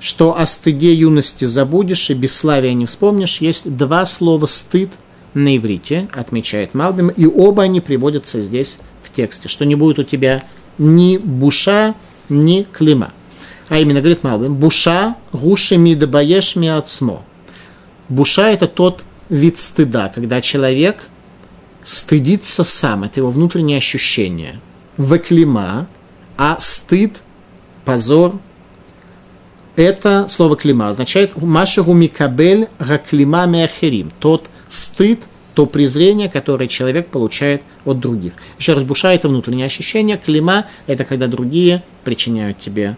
что 0.00 0.36
о 0.36 0.44
стыде 0.46 0.92
юности 0.92 1.44
забудешь 1.44 2.10
и 2.10 2.14
бесславия 2.14 2.74
не 2.74 2.86
вспомнишь. 2.86 3.38
Есть 3.38 3.76
два 3.76 4.04
слова 4.04 4.46
стыд– 4.46 4.90
на 5.36 5.54
иврите, 5.54 6.08
отмечает 6.12 6.72
Малбим, 6.72 7.08
и 7.08 7.26
оба 7.26 7.64
они 7.64 7.82
приводятся 7.82 8.40
здесь 8.40 8.78
в 9.02 9.12
тексте, 9.12 9.48
что 9.48 9.66
не 9.66 9.74
будет 9.74 9.98
у 9.98 10.02
тебя 10.02 10.42
ни 10.78 11.18
буша, 11.18 11.94
ни 12.30 12.62
клима. 12.62 13.12
А 13.68 13.78
именно, 13.78 14.00
говорит 14.00 14.24
Малбим, 14.24 14.54
буша 14.54 15.14
гуши 15.32 15.76
мидабаеш 15.76 16.56
миацмо. 16.56 17.22
Буша– 18.08 18.48
это 18.50 18.66
тот 18.66 19.04
вид 19.28 19.58
стыда, 19.58 20.10
когда 20.14 20.40
человек 20.40 21.10
стыдится 21.84 22.64
сам, 22.64 23.04
это 23.04 23.20
его 23.20 23.30
внутреннее 23.30 23.78
ощущение. 23.78 24.58
Веклима, 24.96 25.86
а 26.38 26.56
стыд, 26.60 27.20
позор, 27.84 28.38
это 29.74 30.28
слово 30.30 30.56
клима 30.56 30.88
означает 30.88 31.36
машаху 31.36 31.92
микабель 31.92 32.68
раклима 32.78 33.44
меахерим, 33.44 34.10
тот 34.18 34.48
стыд, 34.68 35.20
то 35.54 35.64
презрение, 35.64 36.28
которое 36.28 36.68
человек 36.68 37.08
получает 37.08 37.62
от 37.86 37.98
других. 37.98 38.34
Еще 38.58 38.74
раз, 38.74 38.82
буша– 38.82 39.12
это 39.14 39.28
внутреннее 39.28 39.66
ощущение, 39.66 40.18
клима– 40.18 40.66
это 40.86 41.04
когда 41.04 41.28
другие 41.28 41.82
причиняют 42.04 42.60
тебе 42.60 42.96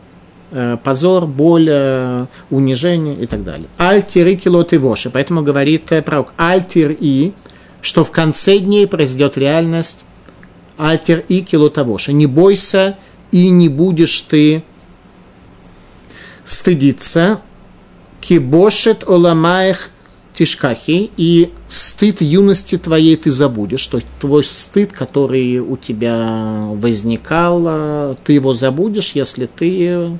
э, 0.50 0.76
позор, 0.82 1.26
боль, 1.26 1.68
э, 1.70 2.26
унижение 2.50 3.14
и 3.14 3.26
так 3.26 3.44
далее. 3.44 3.68
Альтир 3.76 4.26
и 4.26 4.34
килот 4.34 4.72
и 4.72 4.78
воши. 4.78 5.08
Поэтому 5.08 5.42
говорит 5.42 5.92
э, 5.92 6.02
пророк 6.02 6.32
альтир 6.36 6.96
и, 6.98 7.32
что 7.80 8.02
в 8.02 8.10
конце 8.10 8.58
дней 8.58 8.88
произойдет 8.88 9.38
реальность 9.38 10.04
альтир 10.76 11.24
и 11.28 11.42
килот 11.42 11.78
воши. 11.78 12.12
Не 12.12 12.26
бойся 12.26 12.98
и 13.30 13.50
не 13.50 13.68
будешь 13.68 14.20
ты 14.22 14.64
стыдиться. 16.44 17.40
Кибошет 18.20 19.04
оламаях 19.06 19.90
тишкахи, 20.38 21.10
и 21.16 21.50
стыд 21.66 22.22
юности 22.22 22.78
твоей 22.78 23.16
ты 23.16 23.32
забудешь, 23.32 23.84
то 23.88 23.96
есть 23.96 24.06
твой 24.20 24.44
стыд, 24.44 24.92
который 24.92 25.58
у 25.58 25.76
тебя 25.76 26.68
возникал, 26.74 27.64
а, 27.66 28.16
ты 28.24 28.34
его 28.34 28.54
забудешь, 28.54 29.12
если 29.14 29.46
ты 29.46 30.16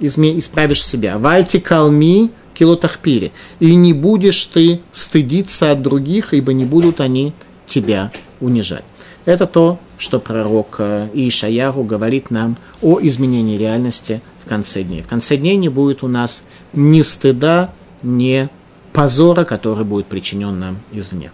исправишь 0.00 0.84
себя. 0.84 1.18
Вальти 1.18 1.60
калми 1.60 2.32
килотахпири. 2.54 3.30
И 3.60 3.74
не 3.76 3.92
будешь 3.92 4.44
ты 4.46 4.80
стыдиться 4.90 5.70
от 5.70 5.82
других, 5.82 6.34
ибо 6.34 6.52
не 6.52 6.64
будут 6.64 7.00
они 7.00 7.32
тебя 7.68 8.10
унижать. 8.40 8.84
Это 9.24 9.46
то, 9.46 9.78
что 9.98 10.18
пророк 10.18 10.76
э, 10.78 11.08
Ишаяру 11.14 11.84
говорит 11.84 12.30
нам 12.30 12.56
о 12.82 12.98
изменении 13.00 13.58
реальности 13.58 14.20
в 14.44 14.48
конце 14.48 14.82
дней. 14.82 15.02
В 15.02 15.06
конце 15.06 15.36
дней 15.36 15.56
не 15.56 15.68
будет 15.68 16.02
у 16.02 16.08
нас 16.08 16.44
ни 16.72 17.02
стыда, 17.02 17.72
ни 18.02 18.48
позора, 18.92 19.44
который 19.44 19.84
будет 19.84 20.06
причинен 20.06 20.58
нам 20.58 20.78
извне. 20.92 21.32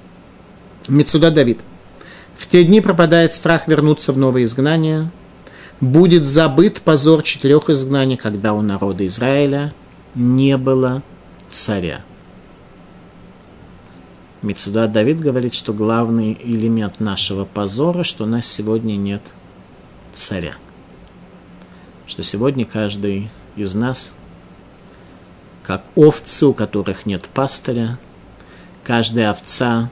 Мецуда 0.89 1.31
Давид. 1.31 1.61
В 2.37 2.47
те 2.47 2.65
дни 2.65 2.81
пропадает 2.81 3.33
страх 3.33 3.67
вернуться 3.67 4.13
в 4.13 4.19
новое 4.19 4.45
изгнание. 4.45 5.11
Будет 5.81 6.25
забыт 6.25 6.81
позор 6.83 7.23
четырех 7.23 7.69
изгнаний, 7.71 8.17
когда 8.17 8.53
у 8.53 8.63
народа 8.63 9.07
Израиля 9.07 9.75
не 10.15 10.57
было 10.57 11.03
царя. 11.49 12.05
Мецуда 14.43 14.87
Давид 14.87 15.21
говорит, 15.21 15.55
что 15.55 15.73
главный 15.73 16.39
элемент 16.43 17.01
нашего 17.01 17.45
позора, 17.45 18.05
что 18.05 18.25
у 18.25 18.27
нас 18.27 18.47
сегодня 18.47 18.97
нет 18.97 19.23
царя. 20.13 20.55
Что 22.07 22.23
сегодня 22.23 22.65
каждый 22.65 23.31
из 23.57 23.75
нас, 23.75 24.15
как 25.67 25.83
овцы, 25.97 26.47
у 26.47 26.55
которых 26.55 27.07
нет 27.07 27.29
пастыря, 27.33 27.99
каждая 28.85 29.31
овца 29.31 29.91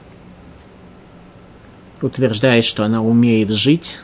утверждает, 2.01 2.63
что 2.63 2.85
она 2.85 3.01
умеет 3.01 3.49
жить. 3.49 3.99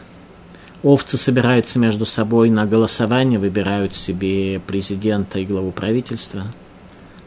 Овцы 0.83 1.17
собираются 1.17 1.79
между 1.79 2.05
собой 2.05 2.49
на 2.49 2.65
голосование, 2.65 3.39
выбирают 3.39 3.93
себе 3.93 4.59
президента 4.59 5.39
и 5.39 5.45
главу 5.45 5.71
правительства. 5.71 6.43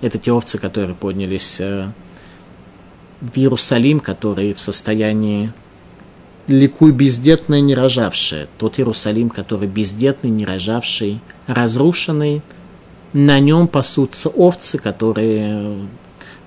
Это 0.02 0.18
те 0.18 0.32
овцы, 0.32 0.58
которые 0.58 0.94
поднялись 0.94 1.60
э, 1.60 1.88
в 3.20 3.36
Иерусалим, 3.38 4.00
который 4.00 4.52
в 4.52 4.60
состоянии 4.60 5.52
ликуй 6.48 6.92
бездетное, 6.92 7.60
не 7.60 7.74
рожавшее. 7.74 8.48
Тот 8.58 8.78
Иерусалим, 8.78 9.30
который 9.30 9.68
бездетный, 9.68 10.30
не 10.30 10.44
рожавший, 10.44 11.20
разрушенный. 11.46 12.42
На 13.14 13.38
нем 13.40 13.68
пасутся 13.68 14.28
овцы, 14.28 14.76
которые 14.78 15.86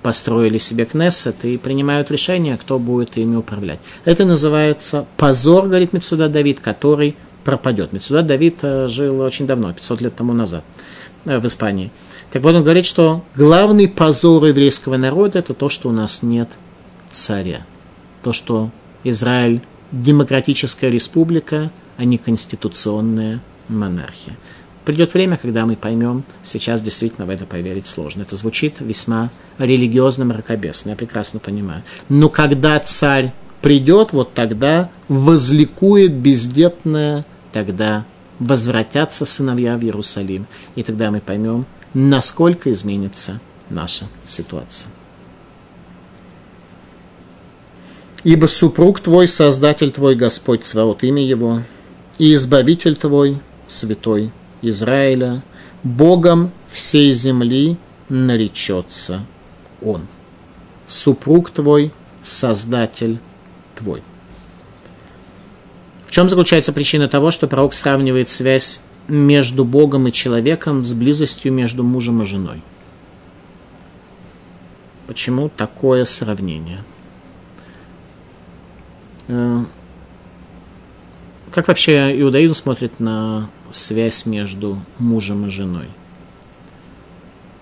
построили 0.04 0.58
себе 0.58 0.86
Кнессет 0.86 1.44
и 1.46 1.58
принимают 1.58 2.12
решение, 2.12 2.58
кто 2.58 2.78
будет 2.78 3.18
ими 3.18 3.36
управлять. 3.36 3.80
Это 4.06 4.26
называется 4.26 5.06
позор, 5.18 5.66
говорит 5.66 5.94
Мецуда 5.94 6.30
Давид, 6.30 6.60
который 6.60 7.16
пропадет. 7.44 7.94
Мецуда 7.94 8.22
Давид 8.22 8.60
э, 8.62 8.90
жил 8.90 9.22
очень 9.22 9.48
давно, 9.48 9.74
500 9.74 10.02
лет 10.02 10.16
тому 10.16 10.34
назад 10.34 10.64
э, 11.26 11.40
в 11.40 11.48
Испании. 11.48 11.90
Так 12.32 12.44
вот 12.44 12.54
он 12.54 12.64
говорит, 12.64 12.86
что 12.86 13.24
главный 13.36 13.88
позор 13.88 14.46
еврейского 14.46 14.98
народа 14.98 15.40
это 15.40 15.54
то, 15.54 15.70
что 15.70 15.90
у 15.90 15.94
нас 15.94 16.22
нет 16.22 16.50
царя. 17.10 17.66
То, 18.24 18.34
что 18.34 18.70
Израиль 19.04 19.62
демократическая 19.92 20.90
республика, 20.90 21.72
а 21.96 22.04
не 22.04 22.18
конституционная 22.18 23.42
монархия. 23.70 24.36
Придет 24.88 25.14
время, 25.14 25.36
когда 25.36 25.66
мы 25.66 25.76
поймем, 25.76 26.24
сейчас 26.44 26.80
действительно 26.80 27.26
в 27.26 27.30
это 27.30 27.46
поверить 27.46 27.88
сложно. 27.88 28.22
Это 28.22 28.38
звучит 28.38 28.80
весьма 28.80 29.32
религиозно 29.58 30.24
мракобесно, 30.24 30.92
я 30.92 30.96
прекрасно 30.96 31.42
понимаю. 31.42 31.84
Но 32.08 32.30
когда 32.30 32.80
царь 32.80 33.34
придет, 33.62 34.14
вот 34.14 34.34
тогда 34.34 34.90
возликует 35.10 36.14
бездетная, 36.14 37.26
тогда 37.52 38.06
возвратятся 38.40 39.26
сыновья 39.26 39.76
в 39.76 39.82
Иерусалим. 39.84 40.48
И 40.76 40.84
тогда 40.84 41.12
мы 41.12 41.20
поймем, 41.20 41.66
насколько 41.94 42.72
изменится 42.72 43.42
наша 43.70 44.06
ситуация. 44.26 44.90
Ибо 48.24 48.46
супруг 48.46 49.02
твой, 49.02 49.28
Создатель 49.28 49.92
твой, 49.92 50.16
Господь 50.16 50.64
Цваот, 50.64 51.04
имя 51.04 51.26
его, 51.26 51.62
и 52.20 52.34
Избавитель 52.34 52.96
твой, 52.96 53.42
Святой 53.68 54.32
Израиля, 54.62 55.44
Богом 55.84 56.52
всей 56.72 57.14
земли 57.14 57.78
наречется 58.10 59.26
Он. 59.82 60.08
Супруг 60.86 61.50
твой, 61.50 61.92
Создатель 62.22 63.20
твой. 63.76 64.02
В 66.08 66.12
чем 66.12 66.30
заключается 66.30 66.74
причина 66.74 67.08
того, 67.08 67.32
что 67.32 67.48
пророк 67.48 67.74
сравнивает 67.74 68.28
связь 68.28 68.82
между 69.08 69.64
Богом 69.64 70.08
и 70.08 70.12
человеком 70.12 70.84
с 70.84 70.94
близостью 70.94 71.54
между 71.54 71.84
мужем 71.84 72.22
и 72.22 72.26
женой? 72.26 72.64
Почему 75.06 75.48
такое 75.48 76.06
сравнение? 76.06 76.84
Э, 79.28 79.64
как 81.52 81.68
вообще 81.68 82.20
иудаизм 82.20 82.54
смотрит 82.54 83.00
на 83.00 83.50
связь 83.72 84.26
между 84.26 84.80
мужем 85.00 85.46
и 85.46 85.50
женой? 85.50 85.88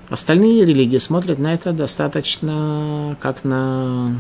Остальные 0.10 0.66
религии 0.66 1.00
смотрят 1.00 1.40
на 1.40 1.54
это 1.54 1.74
достаточно 1.74 3.18
как 3.22 3.44
на 3.44 4.16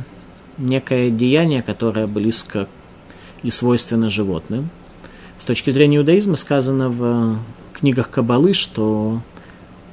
некое 0.57 1.09
деяние, 1.11 1.61
которое 1.61 2.07
близко 2.07 2.67
и 3.43 3.51
свойственно 3.51 4.09
животным. 4.09 4.69
С 5.37 5.45
точки 5.45 5.69
зрения 5.69 5.97
иудаизма 5.97 6.35
сказано 6.35 6.89
в 6.89 7.37
книгах 7.73 8.09
Кабалы, 8.09 8.53
что 8.53 9.21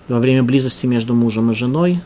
во 0.09 0.19
время 0.19 0.43
близости 0.43 0.87
между 0.87 1.15
мужем 1.15 1.51
и 1.51 1.55
женой 1.55 2.01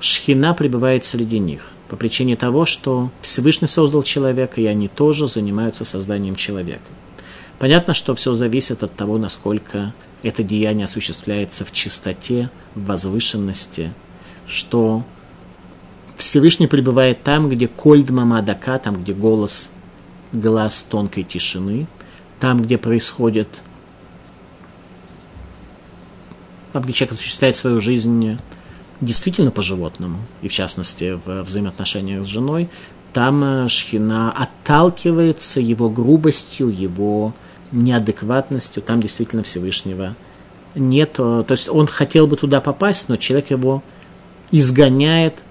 шхина 0.00 0.54
пребывает 0.54 1.04
среди 1.04 1.38
них 1.38 1.72
по 1.88 1.96
причине 1.96 2.36
того, 2.36 2.66
что 2.66 3.10
Всевышний 3.22 3.66
создал 3.66 4.02
человека, 4.02 4.60
и 4.60 4.66
они 4.66 4.88
тоже 4.88 5.26
занимаются 5.26 5.84
созданием 5.84 6.36
человека. 6.36 6.82
Понятно, 7.58 7.92
что 7.92 8.14
все 8.14 8.34
зависит 8.34 8.82
от 8.82 8.94
того, 8.94 9.18
насколько 9.18 9.92
это 10.22 10.42
деяние 10.42 10.84
осуществляется 10.84 11.64
в 11.64 11.72
чистоте, 11.72 12.50
в 12.74 12.84
возвышенности, 12.86 13.92
что 14.46 15.04
Всевышний 16.16 16.66
пребывает 16.66 17.22
там, 17.22 17.48
где 17.48 17.68
кольд 17.68 18.10
мамадака, 18.10 18.78
там, 18.78 19.02
где 19.02 19.12
голос, 19.12 19.70
глаз 20.32 20.84
тонкой 20.88 21.24
тишины, 21.24 21.86
там, 22.38 22.62
где 22.62 22.78
происходит, 22.78 23.48
там, 26.72 26.82
где 26.82 26.92
человек 26.92 27.14
осуществляет 27.14 27.56
свою 27.56 27.80
жизнь 27.80 28.38
действительно 29.00 29.50
по-животному, 29.50 30.18
и 30.42 30.48
в 30.48 30.52
частности 30.52 31.18
в 31.24 31.42
взаимоотношениях 31.42 32.24
с 32.24 32.28
женой, 32.28 32.68
там 33.12 33.42
э, 33.42 33.68
Шхина 33.68 34.32
отталкивается 34.32 35.60
его 35.60 35.88
грубостью, 35.88 36.68
его 36.68 37.34
неадекватностью, 37.72 38.82
там 38.82 39.00
действительно 39.00 39.42
Всевышнего 39.42 40.14
нет. 40.74 41.12
То 41.14 41.46
есть 41.48 41.68
он 41.68 41.86
хотел 41.86 42.26
бы 42.26 42.36
туда 42.36 42.60
попасть, 42.60 43.08
но 43.08 43.16
человек 43.16 43.50
его 43.50 43.82
изгоняет 44.50 45.42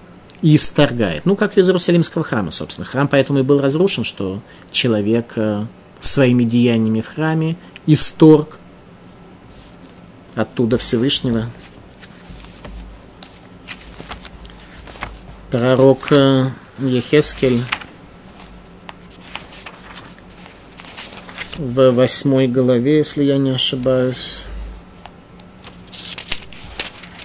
и 0.42 0.56
исторгает. 0.56 1.26
Ну, 1.26 1.36
как 1.36 1.58
из 1.58 1.66
Иерусалимского 1.68 2.24
храма, 2.24 2.50
собственно. 2.50 2.86
Храм 2.86 3.08
поэтому 3.08 3.40
и 3.40 3.42
был 3.42 3.60
разрушен, 3.60 4.04
что 4.04 4.40
человек 4.70 5.32
э, 5.36 5.64
своими 6.00 6.44
деяниями 6.44 7.00
в 7.00 7.08
храме 7.08 7.56
исторг 7.86 8.58
оттуда 10.34 10.78
Всевышнего, 10.78 11.46
пророк 15.50 16.12
э, 16.12 16.50
Ехескель 16.78 17.62
в 21.58 21.90
восьмой 21.90 22.46
главе, 22.46 22.98
если 22.98 23.24
я 23.24 23.36
не 23.36 23.50
ошибаюсь, 23.50 24.46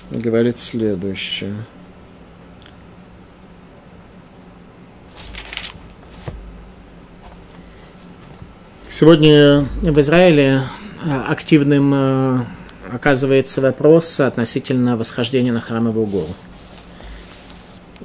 говорит 0.09 0.57
следующее. 0.57 1.53
Сегодня 8.89 9.67
в 9.81 9.99
Израиле 9.99 10.61
э, 11.03 11.21
активным 11.27 11.93
э, 11.93 12.45
оказывается 12.91 13.61
вопрос 13.61 14.19
относительно 14.19 14.97
восхождения 14.97 15.51
на 15.51 15.61
храмовую 15.61 16.05
гору. 16.07 16.29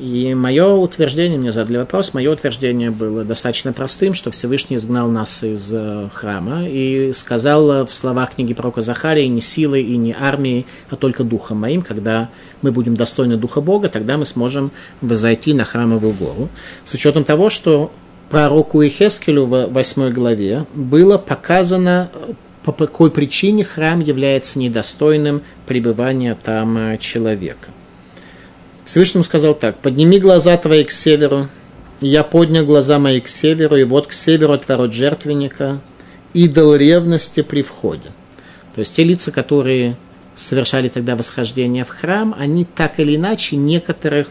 И 0.01 0.33
мое 0.35 0.69
утверждение, 0.75 1.39
мне 1.39 1.51
задали 1.51 1.79
вопрос, 1.79 2.15
мое 2.15 2.31
утверждение 2.33 2.91
было 2.91 3.25
достаточно 3.25 3.73
простым, 3.73 4.15
что 4.15 4.31
Всевышний 4.31 4.77
изгнал 4.77 5.09
нас 5.09 5.43
из 5.43 5.73
э, 5.73 6.09
храма 6.13 6.69
и 6.69 7.13
сказал 7.13 7.85
в 7.85 7.93
словах 7.93 8.37
книги 8.37 8.55
пророка 8.55 8.81
Захарии 8.81 9.25
не 9.25 9.41
силой 9.41 9.83
и 9.83 9.97
не 9.97 10.15
армией, 10.19 10.67
а 10.91 10.97
только 10.97 11.25
духом 11.25 11.59
моим, 11.59 11.83
когда 11.83 12.29
мы 12.63 12.71
будем 12.71 12.95
достойны 12.95 13.37
духа 13.37 13.61
Бога, 13.61 13.89
тогда 13.89 14.17
мы 14.17 14.25
сможем 14.25 14.71
возойти 15.01 15.53
на 15.53 15.65
храмовую 15.65 16.13
гору. 16.15 16.49
С 16.85 16.95
учетом 16.95 17.25
того, 17.25 17.51
что 17.51 17.91
пророку 18.31 18.83
Ихескелю 18.83 19.47
в 19.47 19.67
8 19.67 20.11
главе 20.11 20.67
было 20.75 21.19
показано, 21.19 22.11
по 22.65 22.73
какой 22.73 23.11
причине 23.11 23.65
храм 23.65 24.01
является 24.01 24.59
недостойным 24.59 25.43
пребывания 25.67 26.37
там 26.41 26.77
э, 26.77 26.99
человека. 26.99 27.69
Всевышнему 28.89 29.23
сказал 29.23 29.55
так, 29.55 29.77
подними 29.81 30.19
глаза 30.19 30.57
твои 30.57 30.83
к 30.83 30.91
северу, 30.91 31.49
я 32.01 32.25
поднял 32.25 32.65
глаза 32.65 32.99
мои 32.99 33.21
к 33.21 33.29
северу, 33.29 33.77
и 33.77 33.85
вот 33.85 34.07
к 34.07 34.15
северу 34.15 34.55
от 34.55 34.67
ворот 34.67 34.95
жертвенника, 34.95 35.83
идол 36.33 36.75
ревности 36.75 37.43
при 37.43 37.61
входе. 37.61 38.09
То 38.75 38.79
есть 38.79 38.97
те 38.97 39.05
лица, 39.05 39.31
которые 39.31 39.99
совершали 40.35 40.89
тогда 40.89 41.17
восхождение 41.17 41.85
в 41.85 41.91
храм, 41.91 42.35
они 42.39 42.65
так 42.65 42.99
или 42.99 43.17
иначе 43.17 43.57
некоторых 43.57 44.29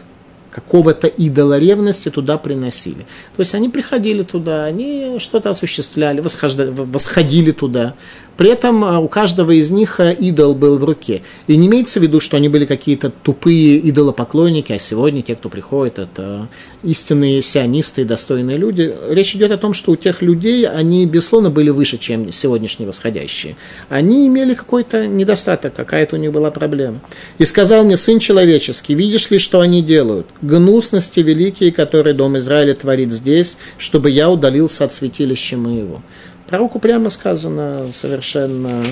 какого-то 0.50 1.06
идола 1.06 1.56
ревности 1.56 2.08
туда 2.08 2.36
приносили. 2.36 3.06
То 3.36 3.42
есть 3.42 3.54
они 3.54 3.68
приходили 3.68 4.24
туда, 4.24 4.64
они 4.64 5.18
что-то 5.20 5.50
осуществляли, 5.50 6.20
восходили 6.20 7.52
туда. 7.52 7.94
При 8.38 8.50
этом 8.50 8.84
а, 8.84 9.00
у 9.00 9.08
каждого 9.08 9.50
из 9.50 9.72
них 9.72 9.98
а, 9.98 10.12
идол 10.12 10.54
был 10.54 10.78
в 10.78 10.84
руке. 10.84 11.22
И 11.48 11.56
не 11.56 11.66
имеется 11.66 11.98
в 11.98 12.04
виду, 12.04 12.20
что 12.20 12.36
они 12.36 12.48
были 12.48 12.66
какие-то 12.66 13.10
тупые 13.10 13.90
идолопоклонники, 13.90 14.72
а 14.72 14.78
сегодня 14.78 15.22
те, 15.22 15.34
кто 15.34 15.48
приходит, 15.48 15.98
это 15.98 16.48
истинные 16.84 17.42
сионисты 17.42 18.02
и 18.02 18.04
достойные 18.04 18.56
люди. 18.56 18.94
Речь 19.10 19.34
идет 19.34 19.50
о 19.50 19.58
том, 19.58 19.74
что 19.74 19.90
у 19.90 19.96
тех 19.96 20.22
людей 20.22 20.68
они, 20.68 21.04
безусловно, 21.04 21.50
были 21.50 21.70
выше, 21.70 21.98
чем 21.98 22.30
сегодняшние 22.30 22.86
восходящие. 22.86 23.56
Они 23.88 24.28
имели 24.28 24.54
какой-то 24.54 25.08
недостаток, 25.08 25.74
какая-то 25.74 26.14
у 26.14 26.18
них 26.20 26.30
была 26.30 26.52
проблема. 26.52 27.00
И 27.38 27.44
сказал 27.44 27.84
мне, 27.84 27.96
сын 27.96 28.20
человеческий, 28.20 28.94
видишь 28.94 29.30
ли, 29.30 29.40
что 29.40 29.60
они 29.60 29.82
делают? 29.82 30.28
Гнусности 30.42 31.18
великие, 31.18 31.72
которые 31.72 32.14
Дом 32.14 32.38
Израиля 32.38 32.74
творит 32.74 33.12
здесь, 33.12 33.58
чтобы 33.78 34.10
я 34.10 34.30
удалился 34.30 34.84
от 34.84 34.92
святилища 34.92 35.56
моего. 35.56 36.02
Пророку 36.48 36.78
прямо 36.78 37.10
сказано 37.10 37.92
совершенно, 37.92 38.82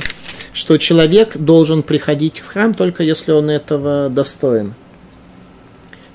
что 0.53 0.77
человек 0.77 1.39
должен 1.39 1.83
приходить 1.83 2.41
в 2.41 2.47
храм 2.47 2.75
только 2.75 3.03
если 3.03 3.33
он 3.33 3.49
этого 3.49 4.11
достоин. 4.11 4.75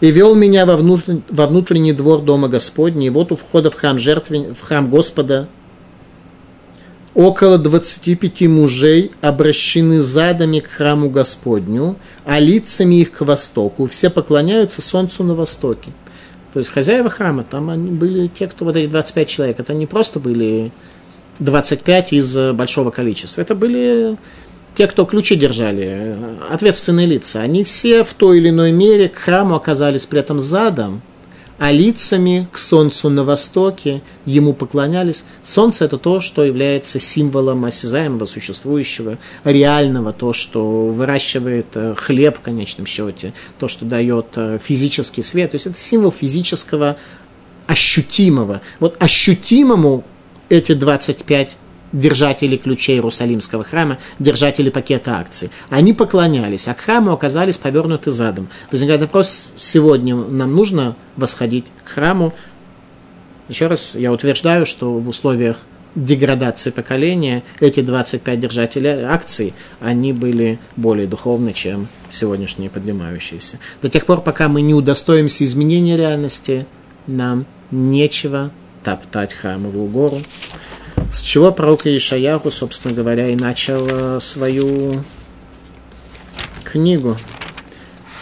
И 0.02 0.12
вел 0.12 0.36
меня 0.36 0.68
во, 0.68 0.78
внутрь, 0.78 1.16
во 1.30 1.48
внутренний 1.48 1.94
двор 1.94 2.22
Дома 2.22 2.48
Господня, 2.48 3.08
и 3.08 3.10
вот 3.10 3.32
у 3.32 3.36
входа 3.36 3.72
в 3.72 3.76
храм, 3.76 3.98
жертвен, 3.98 4.54
в 4.54 4.62
храм 4.62 4.88
Господа 4.88 5.48
около 7.16 7.58
25 7.58 8.42
мужей 8.42 9.12
обращены 9.22 10.04
задами 10.04 10.60
к 10.60 10.68
храму 10.68 11.10
Господню, 11.10 11.98
а 12.24 12.40
лицами 12.40 13.02
их 13.02 13.12
к 13.14 13.22
востоку. 13.22 13.88
Все 13.88 14.12
поклоняются 14.12 14.84
солнцу 14.84 15.24
на 15.24 15.34
востоке. 15.34 15.92
То 16.54 16.60
есть 16.60 16.72
хозяева 16.72 17.10
храма, 17.10 17.44
там 17.50 17.72
они 17.72 17.90
были 17.90 18.28
те, 18.28 18.48
кто 18.48 18.66
вот 18.66 18.76
эти 18.76 18.90
25 18.90 19.28
человек, 19.28 19.60
это 19.60 19.74
не 19.74 19.88
просто 19.88 20.20
были 20.20 20.72
25 21.40 22.14
из 22.14 22.38
э, 22.38 22.54
большого 22.54 22.92
количества. 22.92 23.42
Это 23.42 23.56
были 23.56 24.18
те, 24.74 24.88
кто 24.88 25.06
ключи 25.06 25.36
держали, 25.36 25.86
э, 25.88 26.38
ответственные 26.50 27.08
лица. 27.08 27.42
Они 27.42 27.64
все 27.64 28.04
в 28.04 28.14
той 28.14 28.38
или 28.38 28.50
иной 28.50 28.72
мере 28.72 29.10
к 29.10 29.18
храму 29.18 29.56
оказались 29.56 30.06
при 30.06 30.20
этом 30.20 30.40
задом, 30.40 31.02
а 31.58 31.72
лицами 31.72 32.48
к 32.52 32.58
солнцу 32.58 33.10
на 33.10 33.24
востоке 33.24 34.02
ему 34.26 34.54
поклонялись. 34.54 35.26
Солнце– 35.44 35.86
это 35.86 36.00
то, 36.00 36.20
что 36.20 36.44
является 36.44 37.00
символом 37.00 37.66
осязаемого, 37.66 38.26
существующего, 38.26 39.20
реального, 39.44 40.12
то, 40.12 40.34
что 40.34 40.88
выращивает 40.88 41.68
э, 41.76 41.94
хлеб 41.96 42.38
в 42.38 42.42
конечном 42.42 42.88
счете, 42.88 43.34
то, 43.60 43.68
что 43.68 43.86
дает 43.86 44.38
физический 44.62 45.22
свет. 45.22 45.52
То 45.52 45.56
есть 45.56 45.68
это 45.68 45.78
символ 45.78 46.12
физического 46.12 46.98
ощутимого. 47.68 48.62
Вот 48.80 48.96
ощутимому 49.00 50.04
эти 50.52 50.74
25 50.74 51.58
держателей 51.94 52.58
ключей 52.58 52.98
Иерусалимского 52.98 53.64
храма, 53.64 53.98
держатели 54.20 54.70
пакета 54.70 55.18
акций. 55.18 55.50
Они 55.70 55.94
поклонялись, 55.94 56.68
а 56.68 56.74
к 56.74 56.82
храму 56.82 57.12
оказались 57.12 57.58
повернуты 57.58 58.12
задом. 58.12 58.50
Возникает 58.70 59.02
вопрос, 59.02 59.54
сегодня 59.56 60.16
нам 60.16 60.54
нужно 60.56 60.96
восходить 61.16 61.66
к 61.84 61.90
храму. 61.90 62.34
Еще 63.50 63.68
раз, 63.68 63.96
я 63.96 64.12
утверждаю, 64.12 64.66
что 64.66 64.92
в 64.92 65.08
условиях 65.10 65.58
деградации 65.96 66.70
поколения 66.70 67.44
эти 67.60 67.82
25 67.82 68.40
держателей 68.40 69.04
акций, 69.04 69.54
они 69.82 70.14
были 70.14 70.60
более 70.78 71.08
духовны, 71.08 71.52
чем 71.52 71.88
сегодняшние 72.10 72.70
поднимающиеся. 72.70 73.60
До 73.82 73.90
тех 73.90 74.06
пор, 74.06 74.22
пока 74.22 74.48
мы 74.48 74.62
не 74.62 74.74
удостоимся 74.74 75.44
изменения 75.44 75.98
реальности, 75.98 76.66
нам 77.08 77.46
нечего 77.72 78.52
топтать 78.84 79.34
храмовую 79.34 79.88
гору. 79.88 80.22
С 81.12 81.22
чего 81.22 81.52
пророк 81.52 81.86
Ишаяху, 81.86 82.52
собственно 82.52 82.94
говоря, 82.94 83.30
и 83.30 83.36
начал 83.36 83.86
э, 83.88 84.20
свою 84.20 85.04
книгу. 86.64 87.18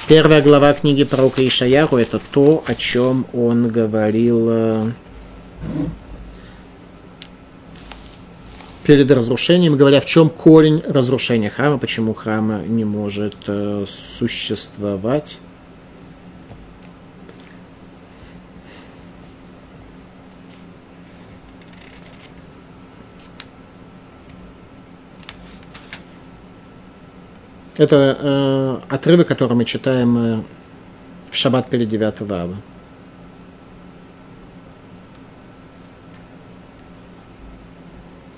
Первая 0.08 0.42
глава 0.42 0.74
книги 0.74 1.04
пророка 1.04 1.48
Ишаяху– 1.48 1.98
это 1.98 2.20
то, 2.32 2.64
о 2.66 2.74
чем 2.74 3.28
он 3.32 3.68
говорил 3.68 4.48
э, 4.50 4.92
перед 8.90 9.12
разрушением, 9.12 9.78
говоря, 9.78 10.02
в 10.02 10.06
чем 10.08 10.30
корень 10.30 10.82
разрушения 10.88 11.52
храма, 11.52 11.78
почему 11.78 12.16
храма 12.16 12.64
не 12.64 12.86
может 12.86 13.36
э, 13.46 13.86
существовать. 13.88 15.42
Это 27.80 28.18
э, 28.20 28.80
отрывок, 28.94 29.30
который 29.30 29.54
мы 29.54 29.64
читаем 29.64 30.18
э, 30.18 30.42
в 31.32 31.36
шаббат 31.38 31.70
перед 31.70 31.88
9 31.88 32.30
ава. 32.30 32.58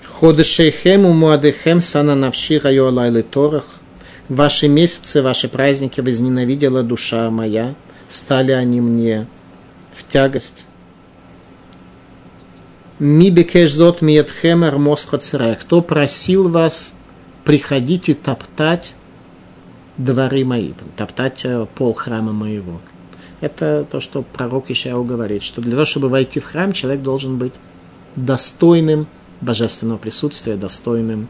Ходышейхем 0.04 1.06
у 1.06 1.12
муадыхем 1.12 1.80
сана 1.80 2.14
навши 2.14 2.60
райо 2.60 2.88
лайлы 2.90 3.24
торах. 3.24 3.80
Ваши 4.28 4.68
месяцы, 4.68 5.22
ваши 5.22 5.48
праздники 5.48 6.00
возненавидела 6.00 6.84
душа 6.84 7.28
моя. 7.28 7.74
Стали 8.08 8.52
они 8.52 8.80
мне 8.80 9.26
в 9.92 10.06
тягость. 10.06 10.66
Ми 13.00 13.30
бекеш 13.30 13.72
зот 13.72 14.02
миетхем 14.02 14.62
армос 14.62 15.04
Кто 15.60 15.82
просил 15.82 16.48
вас 16.48 16.94
приходить 17.44 18.08
и 18.08 18.14
топтать 18.14 18.94
дворы 20.04 20.44
мои, 20.44 20.72
топтать 20.96 21.44
э, 21.44 21.66
пол 21.74 21.94
храма 21.94 22.32
моего. 22.32 22.80
Это 23.40 23.86
то, 23.90 24.00
что 24.00 24.22
пророк 24.22 24.70
Ишаяу 24.70 25.04
говорит, 25.04 25.42
что 25.42 25.60
для 25.60 25.72
того, 25.72 25.84
чтобы 25.84 26.08
войти 26.08 26.40
в 26.40 26.44
храм, 26.44 26.72
человек 26.72 27.02
должен 27.02 27.38
быть 27.38 27.54
достойным 28.16 29.06
божественного 29.40 29.98
присутствия, 29.98 30.54
достойным 30.54 31.28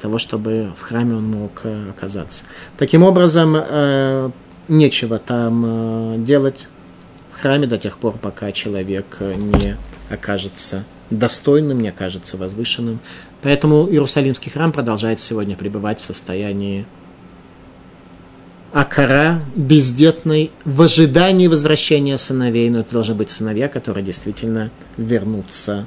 того, 0.00 0.18
чтобы 0.18 0.72
в 0.76 0.82
храме 0.82 1.14
он 1.14 1.30
мог 1.30 1.60
э, 1.64 1.90
оказаться. 1.90 2.44
Таким 2.76 3.02
образом, 3.02 3.56
э, 3.56 4.30
нечего 4.68 5.18
там 5.18 6.24
делать 6.24 6.68
в 7.32 7.40
храме 7.40 7.66
до 7.66 7.78
тех 7.78 7.98
пор, 7.98 8.18
пока 8.18 8.52
человек 8.52 9.18
не 9.20 9.76
окажется 10.10 10.84
достойным, 11.10 11.80
не 11.80 11.88
окажется 11.88 12.36
возвышенным. 12.36 12.98
Поэтому 13.42 13.88
Иерусалимский 13.88 14.50
храм 14.50 14.72
продолжает 14.72 15.20
сегодня 15.20 15.56
пребывать 15.56 16.00
в 16.00 16.04
состоянии 16.04 16.86
Акара 18.74 19.40
бездетной 19.54 20.50
в 20.64 20.82
ожидании 20.82 21.46
возвращения 21.46 22.18
сыновей, 22.18 22.68
но 22.70 22.80
это 22.80 22.92
должны 22.92 23.14
быть 23.14 23.30
сыновья, 23.30 23.68
которые 23.68 24.04
действительно 24.04 24.72
вернутся 24.96 25.86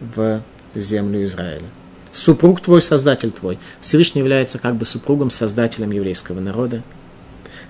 в 0.00 0.40
землю 0.74 1.26
Израиля. 1.26 1.66
Супруг 2.10 2.62
твой, 2.62 2.80
создатель 2.80 3.32
твой. 3.32 3.58
Всевышний 3.80 4.20
является 4.20 4.58
как 4.58 4.76
бы 4.76 4.86
супругом, 4.86 5.28
создателем 5.28 5.90
еврейского 5.90 6.40
народа. 6.40 6.82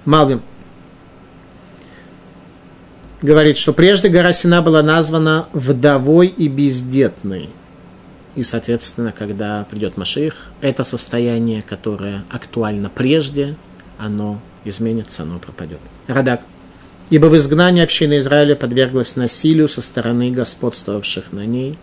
Малвим 0.05 0.43
говорит, 3.21 3.59
что 3.59 3.73
прежде 3.73 4.11
гора 4.11 4.33
Сина 4.33 4.63
была 4.63 4.85
названа 4.85 5.49
вдовой 5.53 6.29
и 6.29 6.47
бездетной. 6.47 7.51
И, 8.37 8.45
соответственно, 8.45 9.11
когда 9.11 9.67
придет 9.69 9.97
Маших, 9.97 10.53
это 10.61 10.85
состояние, 10.85 11.63
которое 11.63 12.23
актуально 12.31 12.89
прежде, 12.89 13.57
оно 13.99 14.41
изменится, 14.65 15.23
оно 15.23 15.39
пропадет. 15.39 15.81
Радак. 16.07 16.43
Ибо 17.11 17.27
в 17.27 17.37
изгнании 17.37 17.83
общины 17.83 18.19
Израиля 18.19 18.57
подверглась 18.57 19.17
насилию 19.17 19.69
со 19.69 19.83
стороны 19.83 20.31
господствовавших 20.31 21.33
на 21.33 21.45
ней. 21.45 21.79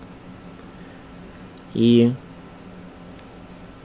И 1.73 2.11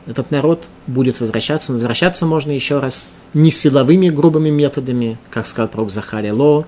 этот 0.07 0.30
народ 0.30 0.64
будет 0.86 1.20
возвращаться, 1.20 1.72
но 1.72 1.78
возвращаться 1.78 2.24
можно 2.24 2.51
еще 2.51 2.78
раз 2.78 3.09
не 3.34 3.51
силовыми 3.51 4.09
грубыми 4.09 4.51
методами, 4.51 5.18
как 5.30 5.47
сказал 5.47 5.68
пророк 5.68 5.90
Захария 5.90 6.32
Ло, 6.32 6.66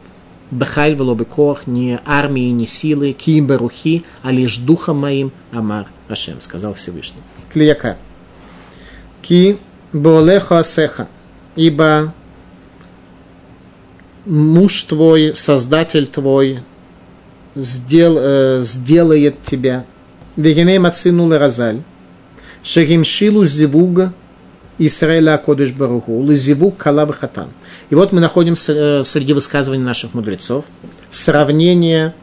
Бахаль 0.50 0.94
велобекох, 0.94 1.66
не 1.66 1.98
армии, 2.04 2.50
не 2.50 2.66
силы, 2.66 3.12
киим 3.12 3.48
барухи, 3.48 4.04
а 4.22 4.30
лишь 4.30 4.58
духом 4.58 4.98
моим, 4.98 5.32
Амар 5.50 5.86
Ашем, 6.08 6.40
сказал 6.40 6.74
Всевышний. 6.74 7.20
Клияка. 7.52 7.96
Ки 9.22 9.58
болеха 9.92 10.60
асеха 10.60 11.08
ибо 11.56 12.14
муж 14.24 14.82
твой, 14.82 15.34
создатель 15.34 16.06
твой, 16.06 16.60
сдел, 17.54 18.16
э, 18.18 18.60
сделает 18.62 19.42
тебя. 19.42 19.84
Вегеней 20.36 20.78
мацину 20.78 21.28
леразаль. 21.30 21.82
Шегимшилу 22.62 23.44
зивуга 23.44 24.12
Исраэля 24.78 25.38
Кодыш 25.38 25.72
Баруху, 25.72 26.20
Лазиву 26.20 26.70
Калаб 26.70 27.12
Хатан. 27.12 27.48
И 27.88 27.94
вот 27.94 28.12
мы 28.12 28.20
находим 28.20 28.54
э, 28.54 29.02
среди 29.04 29.32
высказываний 29.32 29.82
наших 29.82 30.14
мудрецов 30.14 30.66
сравнение 31.08 32.14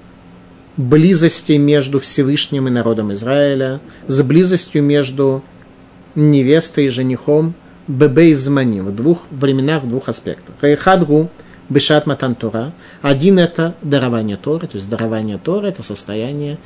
близости 0.77 1.53
между 1.53 1.99
Всевышним 1.99 2.67
и 2.67 2.71
народом 2.71 3.13
Израиля, 3.13 3.79
с 4.07 4.21
близостью 4.21 4.84
между 4.84 5.43
невестой 6.15 6.86
и 6.86 6.89
женихом 6.89 7.55
Бебе 7.88 8.31
и 8.31 8.34
Змани 8.34 8.81
в 8.81 8.95
двух 8.95 9.27
временах, 9.31 9.84
в 9.84 9.89
двух 9.89 10.09
аспектах. 10.09 10.55
Хайхадгу 10.61 11.29
Бешат 11.69 12.05
Матан 12.05 12.36
Тора. 12.36 12.73
Один 13.01 13.39
это 13.39 13.75
дарование 13.81 14.38
Торы, 14.38 14.67
то 14.67 14.75
есть 14.75 14.89
дарование 14.89 15.38
Торы 15.38 15.67
это 15.67 15.84
состояние 15.84 16.57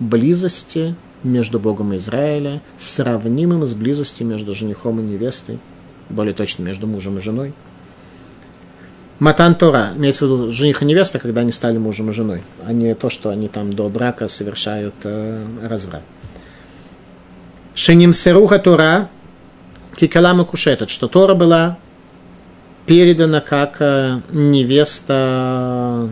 близости 0.00 0.94
между 1.22 1.58
Богом 1.58 1.92
и 1.92 1.96
Израиля, 1.96 2.60
сравнимым 2.78 3.66
с 3.66 3.74
близостью 3.74 4.26
между 4.26 4.54
женихом 4.54 5.00
и 5.00 5.02
невестой, 5.02 5.58
более 6.08 6.34
точно 6.34 6.62
между 6.64 6.86
мужем 6.86 7.18
и 7.18 7.20
женой. 7.20 7.54
Матан 9.20 9.54
Тора, 9.54 9.92
имеется 9.96 10.26
в 10.26 10.32
виду 10.32 10.52
жених 10.52 10.82
и 10.82 10.84
невеста, 10.84 11.18
когда 11.18 11.42
они 11.42 11.52
стали 11.52 11.78
мужем 11.78 12.10
и 12.10 12.12
женой, 12.12 12.42
а 12.66 12.72
не 12.72 12.94
то, 12.94 13.10
что 13.10 13.30
они 13.30 13.48
там 13.48 13.72
до 13.72 13.88
брака 13.88 14.28
совершают 14.28 14.94
э, 15.04 15.40
разврат. 15.62 16.02
Шеним 17.74 18.12
Серуха 18.12 18.58
Тора, 18.58 19.08
Кикалама 19.96 20.44
Кушетат, 20.44 20.90
что 20.90 21.08
Тора 21.08 21.34
была 21.34 21.78
передана 22.86 23.40
как 23.40 23.76
э, 23.80 24.20
невеста 24.30 26.10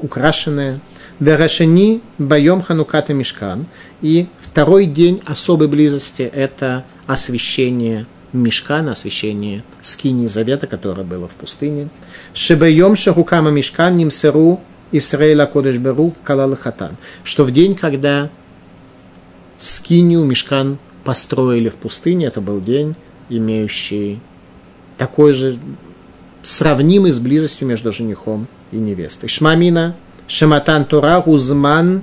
украшенная, 0.00 0.80
Верашени 1.20 2.02
Байом 2.18 2.62
Хануката 2.62 3.14
Мишкан. 3.14 3.66
И 4.02 4.26
второй 4.40 4.86
день 4.86 5.22
особой 5.24 5.68
близости– 5.68 6.22
это 6.34 6.84
освящение 7.06 8.06
Мишкана, 8.32 8.92
освящение 8.92 9.62
Скини 9.80 10.26
Завета, 10.26 10.66
которое 10.66 11.04
было 11.04 11.28
в 11.28 11.34
пустыне. 11.34 11.88
Шебайом 12.34 12.96
Шахукама 12.96 13.50
Мишкан 13.50 13.96
Нимсеру 13.96 14.60
Исраэля 14.90 15.46
Кодеш 15.46 15.78
Беру 15.78 16.14
Калалахатан. 16.24 16.96
Что 17.22 17.44
в 17.44 17.52
день, 17.52 17.74
когда 17.76 18.28
Скинию 19.56 20.24
Мишкан 20.24 20.78
построили 21.04 21.68
в 21.68 21.76
пустыне, 21.76 22.26
это 22.26 22.40
был 22.40 22.60
день, 22.60 22.96
имеющий 23.28 24.20
такой 24.96 25.34
же 25.34 25.58
сравнимый 26.42 27.12
с 27.12 27.20
близостью 27.20 27.66
между 27.66 27.92
женихом 27.92 28.46
и 28.72 28.76
невестой. 28.76 29.28
Шмамина 29.28 29.94
Шаматан 30.26 30.84
Тора 30.84 31.20
Гузман 31.20 32.02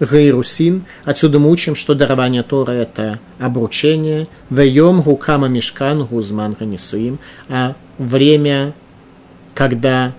Гейрусин. 0.00 0.84
Отсюда 1.04 1.38
мы 1.38 1.50
учим, 1.50 1.74
что 1.74 1.94
дарование 1.94 2.42
Тора– 2.42 2.72
это 2.72 3.18
обручение. 3.38 4.28
Вейом 4.50 5.02
Гукама 5.02 5.48
Мишкан 5.48 6.04
Гузман 6.04 6.56
Ганисуим. 6.58 7.18
А 7.48 7.74
время, 7.98 8.74
когда 9.54 10.12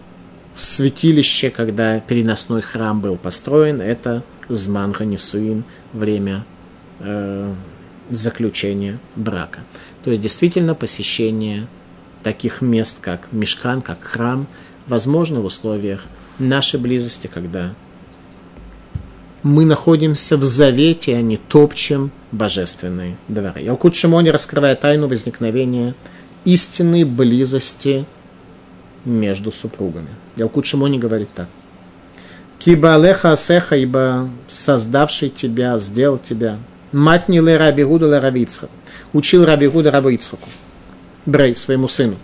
святилище, 0.56 1.52
когда 1.52 2.00
переносной 2.00 2.62
храм 2.62 3.00
был 3.00 3.18
построен, 3.18 3.82
это 3.82 4.24
Зман 4.50 4.94
Ганисуин, 4.94 5.64
время 5.94 6.46
э, 7.00 7.54
заключения 8.10 9.00
брака. 9.16 9.62
То 10.04 10.12
есть 10.12 10.22
действительно 10.22 10.76
посещение 10.76 11.68
таких 12.24 12.62
мест, 12.62 13.00
как 13.02 13.32
Мишкан, 13.32 13.82
как 13.82 14.04
храм, 14.04 14.48
возможно 14.88 15.42
в 15.42 15.46
условиях 15.46 16.06
нашей 16.40 16.80
близости, 16.80 17.28
когда 17.28 17.74
мы 19.44 19.66
находимся 19.66 20.38
в 20.38 20.44
завете, 20.44 21.16
а 21.16 21.22
не 21.22 21.38
топчем 21.38 22.12
божественные 22.32 23.18
дворы. 23.28 23.62
Ялкут 23.62 23.96
Шимони 23.96 24.30
раскрывает 24.30 24.82
тайну 24.82 25.08
возникновения 25.08 25.94
истинной 26.44 27.04
близости 27.04 28.06
между 29.06 29.52
супругами. 29.52 30.10
Ялкут 30.36 30.66
Шимони 30.66 30.98
говорит 30.98 31.30
так. 31.34 31.48
Киба 32.60 32.96
алеха 32.96 33.32
асеха, 33.32 33.76
ибо 33.78 34.30
создавший 34.48 35.30
тебя, 35.30 35.78
сделал 35.78 36.18
тебя. 36.18 36.58
Мать 36.98 37.30
не 37.30 37.42
ле 37.42 37.58
раби 37.58 37.84
Гуда 37.84 38.08
ле 38.08 38.20
раби 38.20 38.48
Учил 39.14 39.46
раби 39.46 39.68
Гуда 39.68 39.92
раби 39.92 40.16
Ицхаку. 40.16 40.50
Брей, 41.26 41.56
своему 41.56 41.88
сыну. 41.88 42.16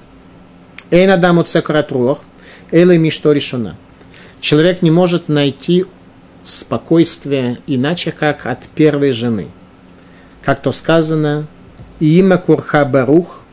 Эй 0.89 1.05
надаму 1.05 1.43
цекарат 1.43 1.91
рух, 1.91 2.23
эле 2.71 2.97
мишто 2.97 3.31
решена 3.33 3.77
человек 4.43 4.81
не 4.81 4.91
может 4.91 5.29
найти 5.29 5.85
спокойствие 6.43 7.59
иначе, 7.65 8.11
как 8.11 8.45
от 8.45 8.67
первой 8.67 9.13
жены. 9.13 9.47
Как 10.43 10.59
то 10.59 10.73
сказано, 10.73 11.47
имя 12.01 12.37
Курха 12.37 12.83
Барух, 12.83 13.43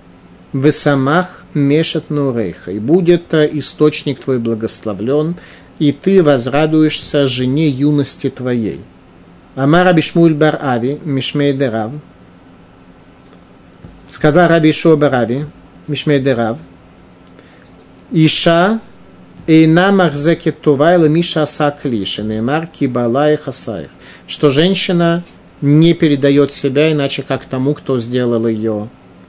Весамах 0.52 1.44
Мешет 1.54 2.10
Нурейха, 2.10 2.72
и 2.72 2.80
будет 2.80 3.32
источник 3.32 4.18
твой 4.18 4.40
благословлен, 4.40 5.36
и 5.78 5.92
ты 5.92 6.24
возрадуешься 6.24 7.28
жене 7.28 7.68
юности 7.68 8.28
твоей. 8.28 8.80
Амар 9.54 9.86
Абишмуль 9.86 10.34
Бар 10.34 10.58
Ави, 10.62 11.00
Мишмей 11.04 11.52
Дерав, 11.52 11.92
сказал 14.08 14.48
Раби 14.48 14.72
Шо 14.72 14.96
Барави, 14.96 15.46
Мишмей 15.86 16.20
Дерав, 16.20 16.58
Иша 18.10 18.80
Эйна 19.46 19.90
махзекет 19.90 20.60
тувайла 20.60 21.06
миша 21.06 21.42
асаклиши, 21.42 22.22
неймар 22.22 22.66
кибалай 22.66 23.36
хасаих. 23.36 23.90
Что 24.28 24.50
женщина 24.50 25.24
не 25.60 25.94
передает 25.94 26.52
себя 26.52 26.92
иначе, 26.92 27.22
как 27.22 27.44
тому, 27.46 27.74
кто 27.74 27.98
сделал 27.98 28.46
ее 28.46 28.88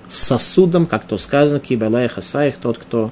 сосудом, 0.09 0.85
как 0.85 1.05
то 1.05 1.17
сказано, 1.17 1.59
кибалай 1.59 2.07
хасаих, 2.07 2.57
тот, 2.57 2.77
кто 2.77 3.11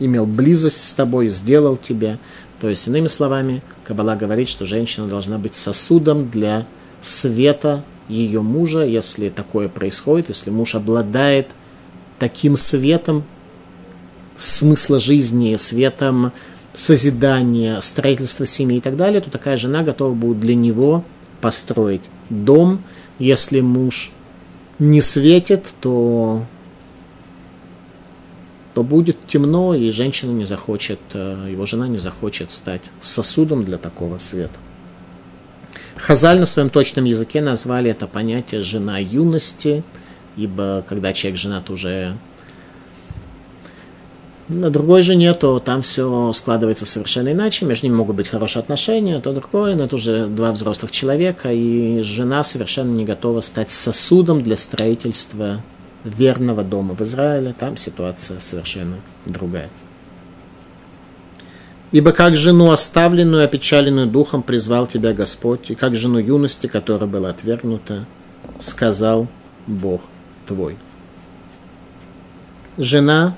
имел 0.00 0.26
близость 0.26 0.82
с 0.82 0.92
тобой, 0.94 1.28
сделал 1.28 1.76
тебя. 1.76 2.18
То 2.60 2.68
есть, 2.68 2.88
иными 2.88 3.06
словами, 3.06 3.62
Кабала 3.84 4.16
говорит, 4.16 4.48
что 4.48 4.66
женщина 4.66 5.06
должна 5.06 5.38
быть 5.38 5.54
сосудом 5.54 6.28
для 6.28 6.66
света 7.00 7.84
ее 8.08 8.42
мужа, 8.42 8.84
если 8.84 9.28
такое 9.28 9.68
происходит, 9.68 10.28
если 10.28 10.50
муж 10.50 10.74
обладает 10.74 11.48
таким 12.18 12.56
светом, 12.56 13.24
смысла 14.36 14.98
жизни, 14.98 15.56
светом 15.56 16.32
созидания, 16.72 17.80
строительства 17.80 18.46
семьи 18.46 18.78
и 18.78 18.80
так 18.80 18.96
далее, 18.96 19.20
то 19.20 19.30
такая 19.30 19.56
жена 19.56 19.82
готова 19.82 20.14
будет 20.14 20.40
для 20.40 20.54
него 20.54 21.04
построить 21.40 22.02
дом. 22.30 22.82
Если 23.18 23.60
муж 23.60 24.12
не 24.78 25.00
светит, 25.00 25.66
то, 25.80 26.44
то 28.78 28.84
будет 28.84 29.26
темно, 29.26 29.74
и 29.74 29.90
женщина 29.90 30.30
не 30.30 30.44
захочет, 30.44 31.00
э, 31.12 31.48
его 31.50 31.66
жена 31.66 31.88
не 31.88 31.98
захочет 31.98 32.52
стать 32.52 32.92
сосудом 33.00 33.64
для 33.64 33.76
такого 33.76 34.18
света. 34.18 34.60
Хазаль 35.96 36.38
на 36.38 36.46
своем 36.46 36.70
точном 36.70 37.04
языке 37.04 37.40
назвали 37.40 37.90
это 37.90 38.06
понятие 38.06 38.62
«жена 38.62 39.00
юности», 39.00 39.82
ибо 40.36 40.84
когда 40.88 41.12
человек 41.12 41.40
женат 41.40 41.70
уже 41.70 42.16
на 44.46 44.70
другой 44.70 45.02
жене, 45.02 45.34
то 45.34 45.58
там 45.58 45.82
все 45.82 46.32
складывается 46.32 46.86
совершенно 46.86 47.32
иначе, 47.32 47.64
между 47.66 47.88
ними 47.88 47.96
могут 47.96 48.14
быть 48.14 48.28
хорошие 48.28 48.60
отношения, 48.60 49.18
то 49.18 49.32
другое, 49.32 49.74
но 49.74 49.86
это 49.86 49.96
уже 49.96 50.28
два 50.28 50.52
взрослых 50.52 50.92
человека, 50.92 51.52
и 51.52 52.00
жена 52.02 52.44
совершенно 52.44 52.94
не 52.94 53.04
готова 53.04 53.40
стать 53.40 53.70
сосудом 53.70 54.40
для 54.40 54.56
строительства 54.56 55.64
верного 56.08 56.62
дома 56.62 56.94
в 56.94 57.02
Израиле, 57.02 57.52
там 57.52 57.76
ситуация 57.76 58.40
совершенно 58.40 58.96
другая. 59.26 59.68
Ибо 61.90 62.12
как 62.12 62.36
жену 62.36 62.70
оставленную, 62.70 63.44
опечаленную 63.44 64.06
духом 64.06 64.42
призвал 64.42 64.86
тебя 64.86 65.14
Господь, 65.14 65.70
и 65.70 65.74
как 65.74 65.94
жену 65.94 66.18
юности, 66.18 66.66
которая 66.66 67.08
была 67.08 67.30
отвергнута, 67.30 68.06
сказал 68.58 69.26
Бог 69.66 70.02
твой. 70.46 70.76
Жена 72.76 73.36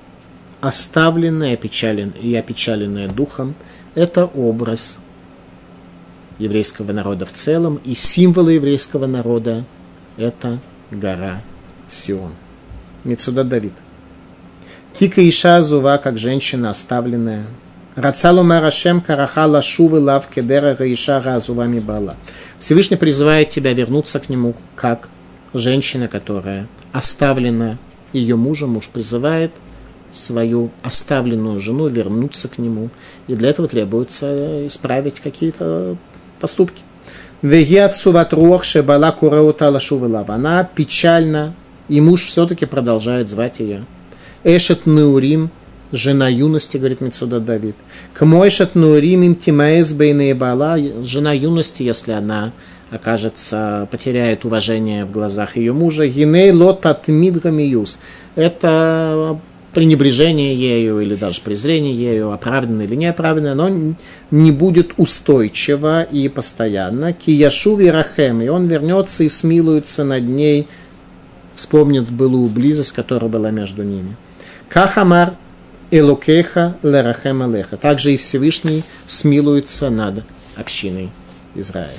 оставленная 0.61 1.55
опечален, 1.55 2.13
и 2.21 2.35
опечаленная 2.35 3.09
духом, 3.09 3.55
это 3.95 4.27
образ 4.27 4.99
еврейского 6.39 6.93
народа 6.93 7.27
в 7.27 7.33
целом, 7.33 7.81
и 7.85 7.95
символы 7.95 8.55
еврейского 8.55 9.07
народа– 9.07 9.65
это 10.17 10.59
гора 10.91 11.43
Сион. 11.89 12.33
Мецуда 13.05 13.45
Давид. 13.45 13.73
Кика 14.99 15.27
Иша 15.29 15.63
Зува, 15.63 15.99
как 15.99 16.19
женщина 16.19 16.71
оставленная. 16.71 17.45
Рацалу 17.97 18.43
Марашем 18.43 19.01
Карахала 19.01 19.63
Шувы 19.63 20.01
Лав 20.01 20.29
Кедера 20.29 20.75
Гаиша 20.75 21.21
Разувами 21.21 21.81
Бала. 21.81 22.17
Всевышний 22.59 22.97
призывает 22.97 23.51
тебя 23.51 23.73
вернуться 23.73 24.21
к 24.21 24.29
нему, 24.29 24.55
как 24.77 25.09
женщина, 25.55 26.09
которая 26.09 26.69
оставлена 26.93 27.79
ее 28.13 28.37
мужем. 28.37 28.71
Муж 28.71 28.89
призывает– 28.89 29.53
свою 30.13 30.71
оставленную 30.83 31.61
жену, 31.61 31.89
вернуться 31.89 32.49
к 32.49 32.59
нему. 32.59 32.91
И 33.29 33.35
для 33.35 33.51
этого 33.51 33.69
требуется 33.69 34.67
исправить 34.67 35.21
какие-то 35.21 35.97
поступки. 36.41 36.83
Она 40.29 40.65
печально 40.65 41.55
И 41.91 42.01
муж 42.01 42.25
все-таки 42.25 42.67
продолжает 42.67 43.29
звать 43.29 43.59
ее. 43.59 43.85
Эшет 44.45 44.87
Неурим, 44.87 45.51
жена 45.91 46.29
юности, 46.29 46.77
говорит 46.77 47.01
Мецуда 47.01 47.41
Давид. 47.41 47.75
Кмойшет 48.15 48.77
Неурим 48.77 49.23
им 49.23 49.35
тимаэс 49.35 49.93
бала, 49.93 50.79
жена 51.05 51.33
юности, 51.33 51.83
если 51.83 52.13
она 52.13 52.53
окажется, 52.93 53.89
потеряет 53.91 54.45
уважение 54.45 55.05
в 55.05 55.11
глазах 55.11 55.57
ее 55.57 55.73
мужа. 55.73 56.07
Гиней 56.07 56.53
лот 56.53 56.87
атмидгамиюс. 56.87 57.99
Это 58.37 59.41
пренебрежение 59.73 60.55
ею 60.55 61.01
или 61.01 61.17
даже 61.17 61.41
презрение 61.43 61.95
ею, 61.95 62.33
оправданное 62.33 62.87
или 62.87 62.95
неоправданное, 62.95 63.53
оно 63.53 63.95
не 64.31 64.53
будет 64.53 64.93
устойчиво 64.97 66.03
и 66.03 66.29
постоянно. 66.29 67.13
Кияшу 67.13 67.77
вирахем, 67.77 68.43
и 68.43 68.49
он 68.49 68.67
вернется 68.67 69.25
и 69.25 69.29
смилуется 69.29 70.05
над 70.05 70.25
ней, 70.25 70.69
вспомнит 71.61 72.11
былую 72.11 72.49
близость, 72.49 72.93
которая 72.93 73.31
была 73.31 73.51
между 73.51 73.83
ними. 73.83 74.17
Кахамар 74.71 75.35
Элокеха 75.91 76.79
Лерахем 76.83 77.43
Алеха. 77.43 77.77
Также 77.77 78.15
и 78.15 78.17
Всевышний 78.17 78.83
смилуется 79.07 79.91
над 79.91 80.25
общиной 80.57 81.11
Израиля. 81.55 81.91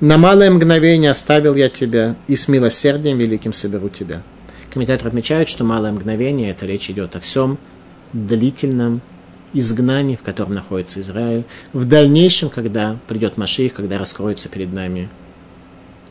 На 0.00 0.18
малое 0.18 0.50
мгновение 0.50 1.10
оставил 1.10 1.54
я 1.54 1.70
тебя, 1.70 2.16
и 2.26 2.36
с 2.36 2.48
милосердием 2.48 3.16
великим 3.16 3.54
соберу 3.54 3.88
тебя. 3.88 4.22
Комментаторы 4.70 5.08
отмечают, 5.08 5.48
что 5.48 5.64
малое 5.64 5.92
мгновение, 5.92 6.50
это 6.50 6.66
речь 6.66 6.90
идет 6.90 7.16
о 7.16 7.20
всем 7.20 7.58
длительном 8.12 9.00
изгнании, 9.54 10.16
в 10.16 10.22
котором 10.22 10.52
находится 10.54 11.00
Израиль. 11.00 11.44
В 11.72 11.86
дальнейшем, 11.86 12.50
когда 12.50 12.98
придет 13.08 13.38
Маших, 13.38 13.72
когда 13.72 13.98
раскроется 13.98 14.48
перед 14.50 14.72
нами 14.72 15.08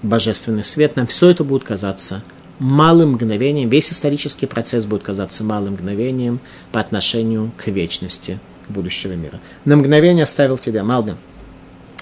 божественный 0.02 0.64
свет, 0.64 0.95
нам 0.95 1.08
все 1.08 1.30
это 1.30 1.43
будет 1.43 1.64
казаться 1.64 2.24
малым 2.60 3.14
мгновением, 3.14 3.70
весь 3.70 3.91
исторический 3.91 4.45
процесс 4.45 4.86
будет 4.86 5.04
казаться 5.04 5.43
малым 5.43 5.74
мгновением 5.74 6.39
по 6.72 6.80
отношению 6.80 7.52
к 7.58 7.68
вечности 7.68 8.39
будущего 8.68 9.14
мира. 9.14 9.39
На 9.66 9.76
мгновение 9.78 10.24
оставил 10.24 10.58
тебя, 10.58 10.84
Малбин. 10.84 11.18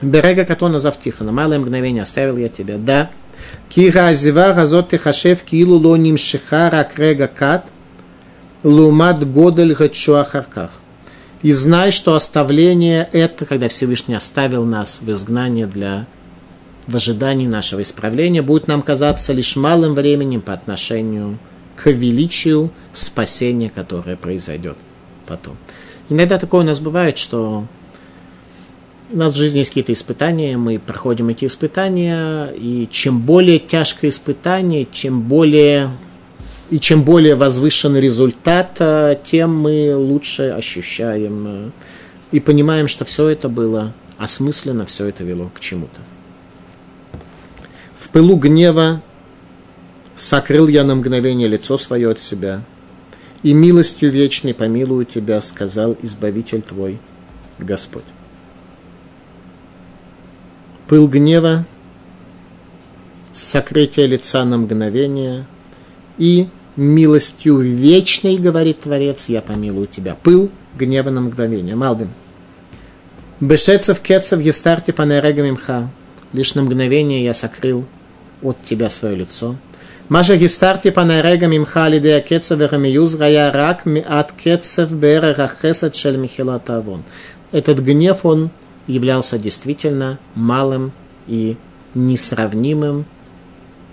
Берега 0.01 0.45
Катона 0.45 0.79
Завтиха, 0.79 1.23
на 1.23 1.31
малое 1.31 1.59
мгновение 1.59 2.03
оставил 2.03 2.37
я 2.37 2.49
тебя. 2.49 2.77
Да, 2.77 3.09
Кира 3.69 4.07
азива 4.09 4.53
газот 4.53 4.89
тихашев 4.89 5.43
килу 5.43 5.77
ло 5.79 5.95
нимшиха 5.95 6.69
рак 6.69 6.97
рега 6.97 7.27
кат 7.27 7.71
лумат 8.63 9.29
годель 9.29 9.73
гачуахарках. 9.73 10.71
И 11.43 11.51
знай, 11.51 11.91
что 11.91 12.15
оставление 12.15 13.07
это, 13.11 13.45
когда 13.45 13.69
Всевышний 13.69 14.15
оставил 14.15 14.65
нас 14.65 15.01
в 15.01 15.11
изгнании 15.11 15.65
для 15.65 16.07
в 16.87 16.95
ожидании 16.95 17.47
нашего 17.47 17.81
исправления, 17.81 18.41
будет 18.41 18.67
нам 18.67 18.81
казаться 18.81 19.33
лишь 19.33 19.55
малым 19.55 19.93
временем 19.93 20.41
по 20.41 20.53
отношению 20.53 21.37
к 21.75 21.91
величию 21.91 22.71
спасения, 22.93 23.69
которое 23.69 24.15
произойдет 24.15 24.77
потом. 25.27 25.57
Иногда 26.09 26.39
такое 26.39 26.61
у 26.61 26.63
нас 26.63 26.79
бывает, 26.79 27.17
что 27.17 27.65
у 29.11 29.17
нас 29.17 29.33
в 29.33 29.37
жизни 29.37 29.59
есть 29.59 29.69
какие-то 29.69 29.93
испытания, 29.93 30.57
мы 30.57 30.79
проходим 30.79 31.29
эти 31.29 31.45
испытания, 31.45 32.47
и 32.47 32.87
чем 32.91 33.21
более 33.21 33.59
тяжкое 33.59 34.09
испытание, 34.09 34.87
чем 34.91 35.21
более 35.21 35.91
и 36.69 36.79
чем 36.79 37.03
более 37.03 37.35
возвышенный 37.35 38.01
результат, 38.01 38.75
э, 38.79 39.15
тем 39.23 39.57
мы 39.57 39.95
лучше 39.95 40.49
ощущаем 40.49 41.45
э, 41.47 41.69
и 42.33 42.39
понимаем, 42.41 42.89
что 42.89 43.05
все 43.05 43.29
это 43.29 43.47
было 43.47 43.93
осмысленно, 44.17 44.85
все 44.85 45.05
это 45.05 45.23
вело 45.23 45.49
к 45.53 45.61
чему-то. 45.61 46.01
Пылу 48.17 48.35
гнева 48.35 49.03
сокрыл 50.15 50.67
я 50.67 50.83
на 50.83 50.95
мгновение 50.95 51.47
лицо 51.47 51.77
свое 51.77 52.09
от 52.09 52.17
себя, 52.17 52.63
и 53.43 53.53
милостью 53.53 54.09
вечной 54.09 54.55
помилую 54.55 55.05
тебя, 55.05 55.39
сказал 55.39 55.95
Избавитель 56.01 56.63
твой, 56.63 56.97
Господь 57.59 58.05
пыл 60.87 61.07
гнева, 61.07 61.67
сокрытие 63.33 64.07
лица 64.07 64.43
на 64.45 64.57
мгновение 64.57 65.45
и 66.17 66.47
милостью 66.75 67.59
вечной, 67.59 68.37
говорит 68.37 68.79
Творец, 68.79 69.29
я 69.29 69.43
помилую 69.43 69.85
тебя. 69.85 70.15
Пыл 70.15 70.49
гнева 70.75 71.11
на 71.11 71.21
мгновение. 71.21 71.75
Малбин. 71.75 72.09
Бешецев 73.39 73.99
кецев 73.99 74.39
естарти 74.39 74.89
панерега 74.89 75.43
мимха. 75.43 75.91
Лишь 76.33 76.55
на 76.55 76.63
мгновение 76.63 77.23
я 77.23 77.35
сокрыл 77.35 77.85
от 78.41 78.61
тебя 78.63 78.89
свое 78.89 79.15
лицо. 79.15 79.55
Маша 80.09 80.37
гистарти 80.37 80.89
панерега 80.89 81.47
мимха 81.47 81.89
лидея 81.89 82.21
кецев 82.21 82.59
верамиюз 82.59 83.15
рая 83.15 83.51
рак 83.51 83.85
миат 83.85 84.31
кецев 84.31 84.91
берега 84.93 85.49
хесед 85.49 85.95
шель 85.95 86.17
михилата 86.17 86.83
Этот 87.51 87.79
гнев, 87.79 88.25
он 88.25 88.49
являлся 88.87 89.37
действительно 89.37 90.17
малым 90.33 90.93
и 91.27 91.57
несравнимым 91.93 93.05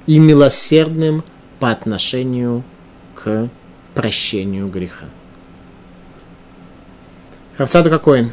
и 0.06 0.18
милосердным 0.18 1.24
по 1.58 1.70
отношению 1.70 2.62
к 3.14 3.48
прощению 3.94 4.68
греха. 4.68 5.06
Равцата 7.56 7.90
какой? 7.90 8.30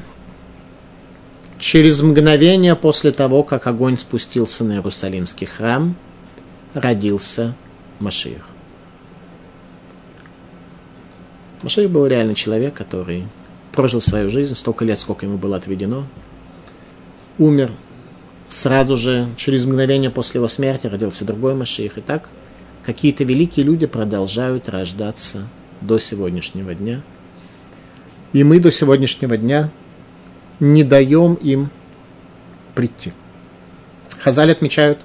Через 1.62 2.02
мгновение 2.02 2.76
после 2.76 3.12
того, 3.12 3.44
как 3.44 3.68
огонь 3.68 3.96
спустился 3.96 4.64
на 4.64 4.74
Иерусалимский 4.74 5.46
храм, 5.46 5.96
родился 6.74 7.54
Машиих. 8.00 8.48
Машиих 11.62 11.92
был 11.92 12.08
реально 12.08 12.34
человек, 12.34 12.74
который 12.74 13.28
прожил 13.74 14.02
свою 14.02 14.32
жизнь 14.32 14.56
столько 14.56 14.86
лет, 14.86 14.98
сколько 14.98 15.28
ему 15.28 15.38
было 15.38 15.56
отведено, 15.56 16.08
умер. 17.38 17.70
Сразу 18.48 18.98
же, 18.98 19.28
через 19.38 19.68
мгновение 19.68 20.10
после 20.10 20.40
его 20.40 20.48
смерти, 20.48 20.88
родился 20.88 21.26
другой 21.26 21.54
Машиих. 21.54 22.00
И 22.00 22.02
так 22.02 22.30
какие-то 22.84 23.24
великие 23.24 23.68
люди 23.68 23.86
продолжают 23.86 24.68
рождаться 24.68 25.48
до 25.80 26.00
сегодняшнего 26.00 26.74
дня. 26.74 27.04
И 28.34 28.44
мы 28.44 28.60
до 28.60 28.72
сегодняшнего 28.72 29.38
дня 29.38 29.70
не 30.62 30.86
даем 30.86 31.34
им 31.34 31.70
прийти. 32.76 33.12
Хазаль 34.20 34.52
отмечают, 34.52 35.00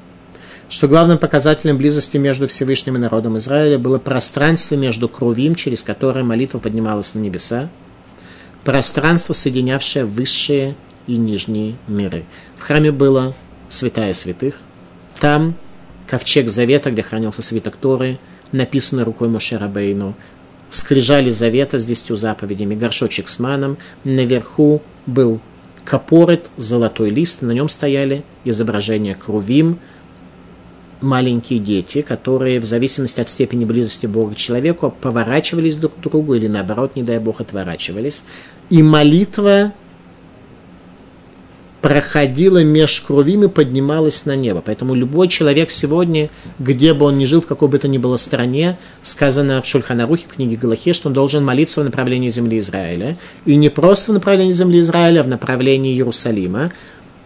что 0.69 0.87
главным 0.87 1.19
показателем 1.19 1.79
близости 1.79 2.19
между 2.19 2.47
Всевышним 2.47 2.97
и 2.97 2.99
народом 2.99 3.39
Израиля 3.39 3.79
было 3.79 3.99
пространство 3.99 4.75
между 4.75 5.09
Крувим, 5.09 5.55
через 5.55 5.83
которое 5.83 6.23
молитва 6.23 6.59
поднималась 6.59 7.15
на 7.15 7.21
небеса, 7.21 7.71
пространство, 8.65 9.33
соединявшее 9.33 10.05
высшие 10.05 10.75
и 11.07 11.17
нижние 11.17 11.77
миры. 11.89 12.25
В 12.59 12.63
храме 12.63 12.93
была 12.93 13.33
святая 13.69 14.13
святых. 14.13 14.59
Там 15.21 15.55
ковчег 16.07 16.51
завета, 16.51 16.91
где 16.91 17.03
хранился 17.03 17.43
свиток 17.43 17.77
Торы, 17.77 18.19
написанный 18.53 19.05
рукой 19.05 19.29
Моше 19.29 19.57
Рабейну, 19.57 20.15
скрижали 20.77 21.31
завета 21.31 21.79
с 21.79 21.85
десятью 21.85 22.17
заповедями, 22.17 22.75
горшочек 22.75 23.29
с 23.29 23.39
маном, 23.39 23.79
наверху 24.05 24.83
был 25.07 25.41
капорет, 25.85 26.51
золотой 26.57 27.11
лист, 27.11 27.43
на 27.43 27.53
нем 27.53 27.69
стояли 27.69 28.25
изображения 28.45 29.15
крувим, 29.15 29.79
маленькие 31.01 31.61
дети, 31.61 32.03
которые 32.03 32.61
в 32.61 32.65
зависимости 32.65 33.21
от 33.21 33.29
степени 33.29 33.65
близости 33.65 34.07
Бога 34.07 34.35
к 34.35 34.37
человеку 34.37 34.95
поворачивались 35.01 35.77
друг 35.77 35.97
к 35.97 36.01
другу 36.01 36.35
или 36.35 36.49
наоборот, 36.49 36.97
не 36.97 37.03
дай 37.03 37.19
Бог, 37.19 37.41
отворачивались. 37.41 38.25
И 38.69 38.83
молитва 38.83 39.73
проходила 41.81 42.65
меж 42.65 43.01
кровим 43.01 43.49
поднималась 43.51 44.25
на 44.25 44.35
небо. 44.35 44.63
Поэтому 44.65 44.95
любой 44.95 45.29
человек 45.29 45.71
сегодня, 45.71 46.31
где 46.59 46.95
бы 46.95 47.07
он 47.07 47.19
ни 47.19 47.27
жил, 47.27 47.41
в 47.41 47.47
какой 47.47 47.69
бы 47.69 47.79
то 47.79 47.89
ни 47.89 47.99
было 47.99 48.17
стране, 48.17 48.79
сказано 49.03 49.63
в 49.63 49.67
Шульханарухе, 49.67 50.27
в 50.27 50.33
книге 50.35 50.57
Галахе, 50.57 50.93
что 50.93 51.09
он 51.09 51.15
должен 51.15 51.45
молиться 51.45 51.81
в 51.81 51.85
направлении 51.85 52.29
земли 52.29 52.59
Израиля. 52.59 53.17
И 53.45 53.57
не 53.57 53.69
просто 53.69 54.13
в 54.13 54.15
направлении 54.15 54.53
земли 54.53 54.81
Израиля, 54.81 55.21
а 55.21 55.25
в 55.25 55.29
направлении 55.29 55.95
Иерусалима, 55.95 56.73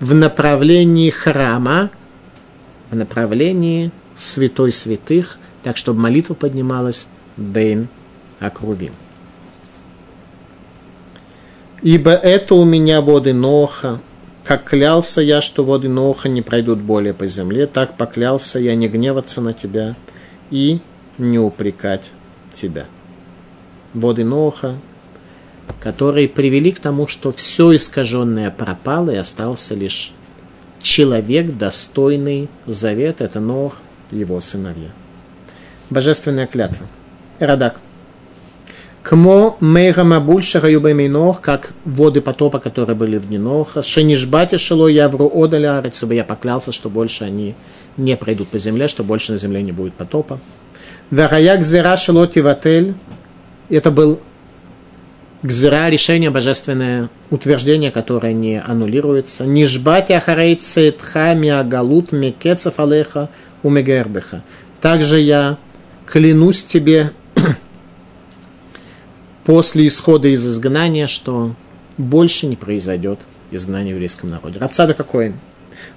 в 0.01 0.15
направлении 0.15 1.11
храма, 1.11 1.91
в 2.91 2.97
направлении 2.97 3.93
святой 4.17 4.73
святых, 4.73 5.39
так 5.63 5.77
чтобы 5.77 6.01
молитва 6.01 6.35
поднималась 6.35 7.09
Бейн 7.37 7.89
Акрувим. 8.41 8.93
Ибо 11.83 12.11
это 12.11 12.55
у 12.57 12.65
меня 12.65 13.01
воды 13.01 13.33
Ноха, 13.33 14.01
как 14.51 14.65
клялся 14.65 15.21
я, 15.21 15.43
что 15.43 15.65
воды 15.65 15.89
Ноха 15.89 16.29
не 16.29 16.43
пройдут 16.43 16.81
более 16.81 17.15
по 17.15 17.29
земле, 17.29 17.69
так 17.69 17.97
поклялся 17.97 18.59
я 18.59 18.75
не 18.75 18.89
гневаться 18.89 19.41
на 19.41 19.53
тебя 19.53 19.95
и 20.51 20.81
не 21.19 21.39
упрекать 21.39 22.11
тебя. 22.53 22.87
Воды 23.95 24.25
Ноха, 24.25 24.75
которые 25.81 26.29
привели 26.29 26.73
к 26.73 26.81
тому, 26.81 27.07
что 27.07 27.31
все 27.31 27.77
искаженное 27.77 28.51
пропало 28.51 29.11
и 29.11 29.17
остался 29.19 29.77
лишь 29.77 30.13
человек, 30.83 31.57
достойный 31.57 32.49
завет, 32.67 33.21
это 33.21 33.39
Нох, 33.39 33.77
его 34.11 34.41
сыновья. 34.41 34.91
Божественная 35.91 36.49
клятва. 36.49 36.89
Радак. 37.39 37.81
Кмо 39.03 39.57
мейга 39.61 40.05
мабульша 40.05 40.61
гаюбаймейнох, 40.61 41.41
как 41.41 41.73
воды 41.87 42.21
потопа, 42.21 42.59
которые 42.59 42.95
были 42.95 43.17
в 43.17 43.31
Ниноха. 43.31 43.83
Шенишбати 43.83 44.59
шело 44.59 44.89
явру 44.89 45.31
одаля, 45.35 45.83
чтобы 45.93 46.15
я 46.15 46.25
поклялся, 46.25 46.71
что 46.71 46.91
больше 46.91 47.25
они 47.25 47.55
не 47.97 48.17
пройдут 48.17 48.49
по 48.49 48.59
земле, 48.59 48.89
что 48.89 49.03
больше 49.03 49.33
на 49.33 49.39
земле 49.39 49.63
не 49.63 49.73
будет 49.73 49.95
потопа. 49.95 50.39
Вараяк 51.11 51.65
зера 51.65 51.97
шело 51.97 52.27
тиватель. 52.27 52.95
Это 53.71 53.91
был 53.91 54.21
гзера, 55.43 55.89
решение 55.89 56.31
божественное 56.31 57.09
утверждение, 57.31 57.91
которое 57.91 58.35
не 58.35 58.61
аннулируется. 58.61 59.47
Нижбати 59.47 60.13
ахарей 60.13 60.57
цейтха 60.57 61.35
миагалут 61.35 62.13
мекецев 62.13 62.79
алеха 62.79 63.31
умегербеха. 63.63 64.43
Также 64.83 65.21
я 65.21 65.57
клянусь 66.07 66.65
тебе 66.65 67.13
после 69.45 69.87
исхода 69.87 70.29
из 70.29 70.47
изгнания, 70.47 71.07
что 71.07 71.55
больше 71.99 72.47
не 72.47 72.57
произойдет 72.57 73.21
изгнание 73.51 73.93
в 73.93 73.97
еврейском 73.97 74.31
народе. 74.31 74.59
Равцада 74.59 74.95
какой? 74.95 75.35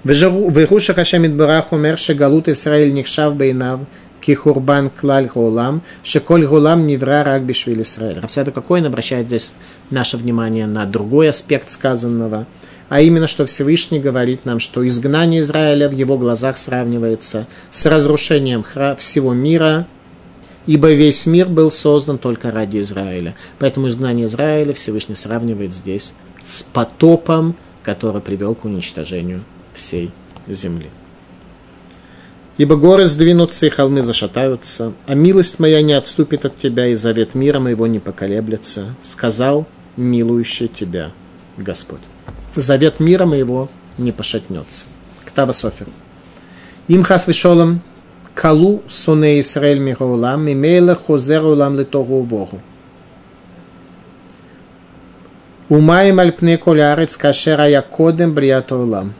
Вируша 0.04 0.94
Хашемит 0.94 1.34
Барах 1.34 1.72
умер, 1.72 1.98
Галут 2.14 2.48
Исраиль 2.48 2.92
Нихшав 2.92 3.36
Бейнав, 3.36 3.80
Кихурбан 4.20 4.90
Клаль 4.90 5.26
Гулам, 5.26 5.82
Шеколь 6.02 6.46
Гулам 6.46 6.86
Невра 6.86 7.24
Рак 7.24 7.42
Бишвиль 7.42 7.82
Исраиль. 7.82 8.20
Равцада 8.20 8.50
какой 8.50 8.86
обращает 8.86 9.26
здесь 9.26 9.54
наше 9.90 10.16
внимание 10.16 10.66
на 10.66 10.86
другой 10.86 11.28
аспект 11.28 11.68
сказанного, 11.68 12.46
а 12.88 13.00
именно, 13.00 13.26
что 13.26 13.46
Всевышний 13.46 13.98
говорит 13.98 14.44
нам, 14.44 14.60
что 14.60 14.86
изгнание 14.86 15.40
Израиля 15.40 15.88
в 15.88 15.92
его 15.92 16.18
глазах 16.18 16.58
сравнивается 16.58 17.46
с 17.70 17.86
разрушением 17.86 18.64
всего 18.98 19.32
мира– 19.32 19.86
ибо 20.66 20.92
весь 20.92 21.26
мир 21.26 21.48
был 21.48 21.70
создан 21.70 22.18
только 22.18 22.50
ради 22.50 22.78
Израиля. 22.80 23.36
Поэтому 23.58 23.88
изгнание 23.88 24.26
Израиля 24.26 24.72
Всевышний 24.74 25.14
сравнивает 25.14 25.74
здесь 25.74 26.14
с 26.42 26.62
потопом, 26.62 27.56
который 27.82 28.20
привел 28.20 28.54
к 28.54 28.64
уничтожению 28.64 29.42
всей 29.74 30.10
земли. 30.46 30.90
Ибо 32.56 32.76
горы 32.76 33.06
сдвинутся 33.06 33.66
и 33.66 33.68
холмы 33.68 34.02
зашатаются, 34.02 34.92
а 35.06 35.14
милость 35.14 35.58
моя 35.58 35.82
не 35.82 35.92
отступит 35.92 36.44
от 36.44 36.56
тебя, 36.56 36.86
и 36.86 36.94
завет 36.94 37.34
мира 37.34 37.58
моего 37.58 37.86
не 37.88 37.98
поколеблется, 37.98 38.94
сказал 39.02 39.66
милующий 39.96 40.68
тебя 40.68 41.10
Господь. 41.56 42.00
Завет 42.54 43.00
мира 43.00 43.26
моего 43.26 43.68
не 43.98 44.12
пошатнется. 44.12 44.86
Ктава 45.24 45.50
Софер. 45.50 45.88
Им 46.86 47.02
хас 47.02 47.26
вишолом 47.26 47.82
Калу 48.34 48.82
соне 48.88 49.40
Исраэль 49.40 49.78
мироулам, 49.78 50.44
мимейла 50.44 50.96
хозер 50.96 51.44
улам 51.44 51.78
литогу 51.78 52.20
вогу. 52.22 52.60
Умаем 55.68 56.18
альпне 56.18 56.58
колярец 56.58 57.16
кашера 57.16 57.68
я 57.68 57.80
кодем 57.80 58.34
бриято 58.34 58.76
улам. 58.76 59.14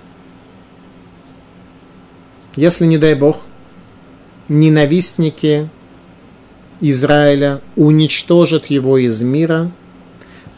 Если, 2.57 2.87
не 2.87 2.99
дай 2.99 3.15
Бог, 3.15 3.47
ненавистники 4.49 5.69
Израиля 6.81 7.61
уничтожат 7.77 8.67
его 8.67 8.99
из 8.99 9.23
мира, 9.23 9.71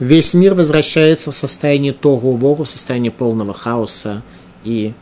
весь 0.00 0.32
мир 0.32 0.54
возвращается 0.54 1.30
в 1.30 1.36
состояние 1.36 1.92
Тогу-Вогу, 1.92 2.64
в 2.64 2.68
состояние 2.68 3.12
полного 3.12 3.52
хаоса 3.52 4.22
и 4.64 4.94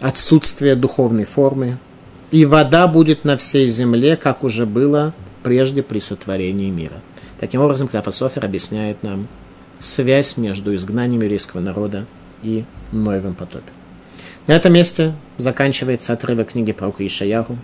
отсутствия 0.00 0.76
духовной 0.76 1.24
формы– 1.24 1.78
и 2.30 2.44
вода 2.44 2.86
будет 2.88 3.24
на 3.24 3.36
всей 3.36 3.68
земле, 3.68 4.16
как 4.16 4.44
уже 4.44 4.66
было 4.66 5.14
прежде 5.42 5.82
при 5.82 5.98
сотворении 5.98 6.70
мира. 6.70 7.00
Таким 7.40 7.60
образом, 7.60 7.88
Ктафософер 7.88 8.44
объясняет 8.44 9.02
нам 9.02 9.28
связь 9.78 10.36
между 10.36 10.74
изгнанием 10.74 11.22
еврейского 11.22 11.60
народа 11.60 12.04
и 12.42 12.64
Ноевым 12.92 13.34
потопе. 13.34 13.72
На 14.46 14.52
этом 14.52 14.72
месте 14.72 15.14
заканчивается 15.36 16.12
отрывок 16.12 16.52
книги 16.52 16.72
про 16.72 16.92
Ишаяху, 16.98 17.56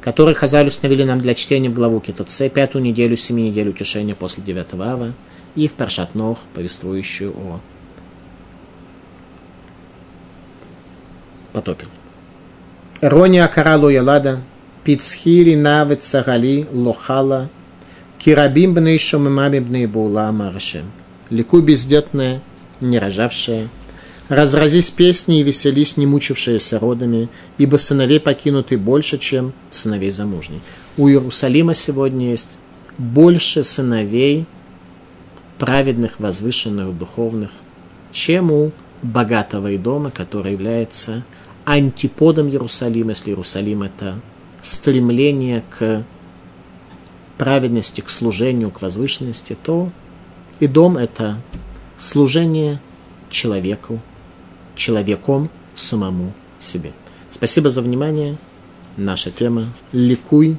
который 0.00 0.34
Хазаль 0.34 0.68
установили 0.68 1.04
нам 1.04 1.18
для 1.18 1.34
чтения 1.34 1.70
в 1.70 1.74
главу 1.74 2.00
Китоце, 2.00 2.48
пятую 2.48 2.82
неделю, 2.82 3.16
семи 3.16 3.44
неделю 3.48 3.70
утешения 3.70 4.14
после 4.14 4.42
девятого 4.42 4.86
ава, 4.86 5.12
и 5.54 5.68
в 5.68 5.74
Паршат 5.74 6.14
Нох, 6.14 6.38
повествующую 6.54 7.32
о 7.32 7.60
потопе. 11.52 11.86
Рони 13.08 13.38
Акаралу 13.38 13.88
Ялада, 13.88 14.40
Пицхири 14.82 15.54
Навет 15.54 16.02
Сагали 16.02 16.66
Лохала, 16.72 17.48
Кирабим 18.18 18.74
Бней 18.74 18.98
Шомимами 18.98 19.60
Бней 19.60 19.86
Була 19.86 20.32
Маршем. 20.32 20.90
Лику 21.30 21.60
бездетная, 21.60 22.42
не 22.80 22.98
рожавшая, 22.98 23.68
разразись 24.28 24.90
песни 24.90 25.38
и 25.38 25.44
веселись, 25.44 25.96
не 25.96 26.04
мучившиеся 26.04 26.80
родами, 26.80 27.28
ибо 27.58 27.76
сыновей 27.76 28.18
покинуты 28.18 28.76
больше, 28.76 29.18
чем 29.18 29.52
сыновей 29.70 30.10
замужней. 30.10 30.60
У 30.96 31.08
Иерусалима 31.08 31.74
сегодня 31.74 32.30
есть 32.30 32.58
больше 32.98 33.62
сыновей, 33.62 34.46
праведных, 35.60 36.18
возвышенных, 36.18 36.98
духовных, 36.98 37.50
чем 38.10 38.50
у 38.50 38.72
богатого 39.02 39.70
дома, 39.78 40.10
который 40.10 40.52
является 40.52 41.22
антиподом 41.66 42.48
Иерусалима, 42.48 43.10
если 43.10 43.30
Иерусалим 43.30 43.82
это 43.82 44.18
стремление 44.62 45.62
к 45.68 46.04
праведности, 47.36 48.00
к 48.00 48.08
служению, 48.08 48.70
к 48.70 48.80
возвышенности, 48.80 49.56
то 49.62 49.90
и 50.60 50.68
дом 50.68 50.96
это 50.96 51.38
служение 51.98 52.80
человеку, 53.30 54.00
человеком 54.76 55.50
самому 55.74 56.32
себе. 56.58 56.92
Спасибо 57.30 57.68
за 57.68 57.82
внимание. 57.82 58.36
Наша 58.96 59.30
тема 59.30 59.66
«Ликуй 59.92 60.56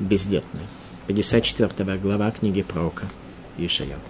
бездетный». 0.00 0.62
54 1.06 1.98
глава 1.98 2.30
книги 2.32 2.62
пророка 2.62 3.06
Ишаяв. 3.58 4.00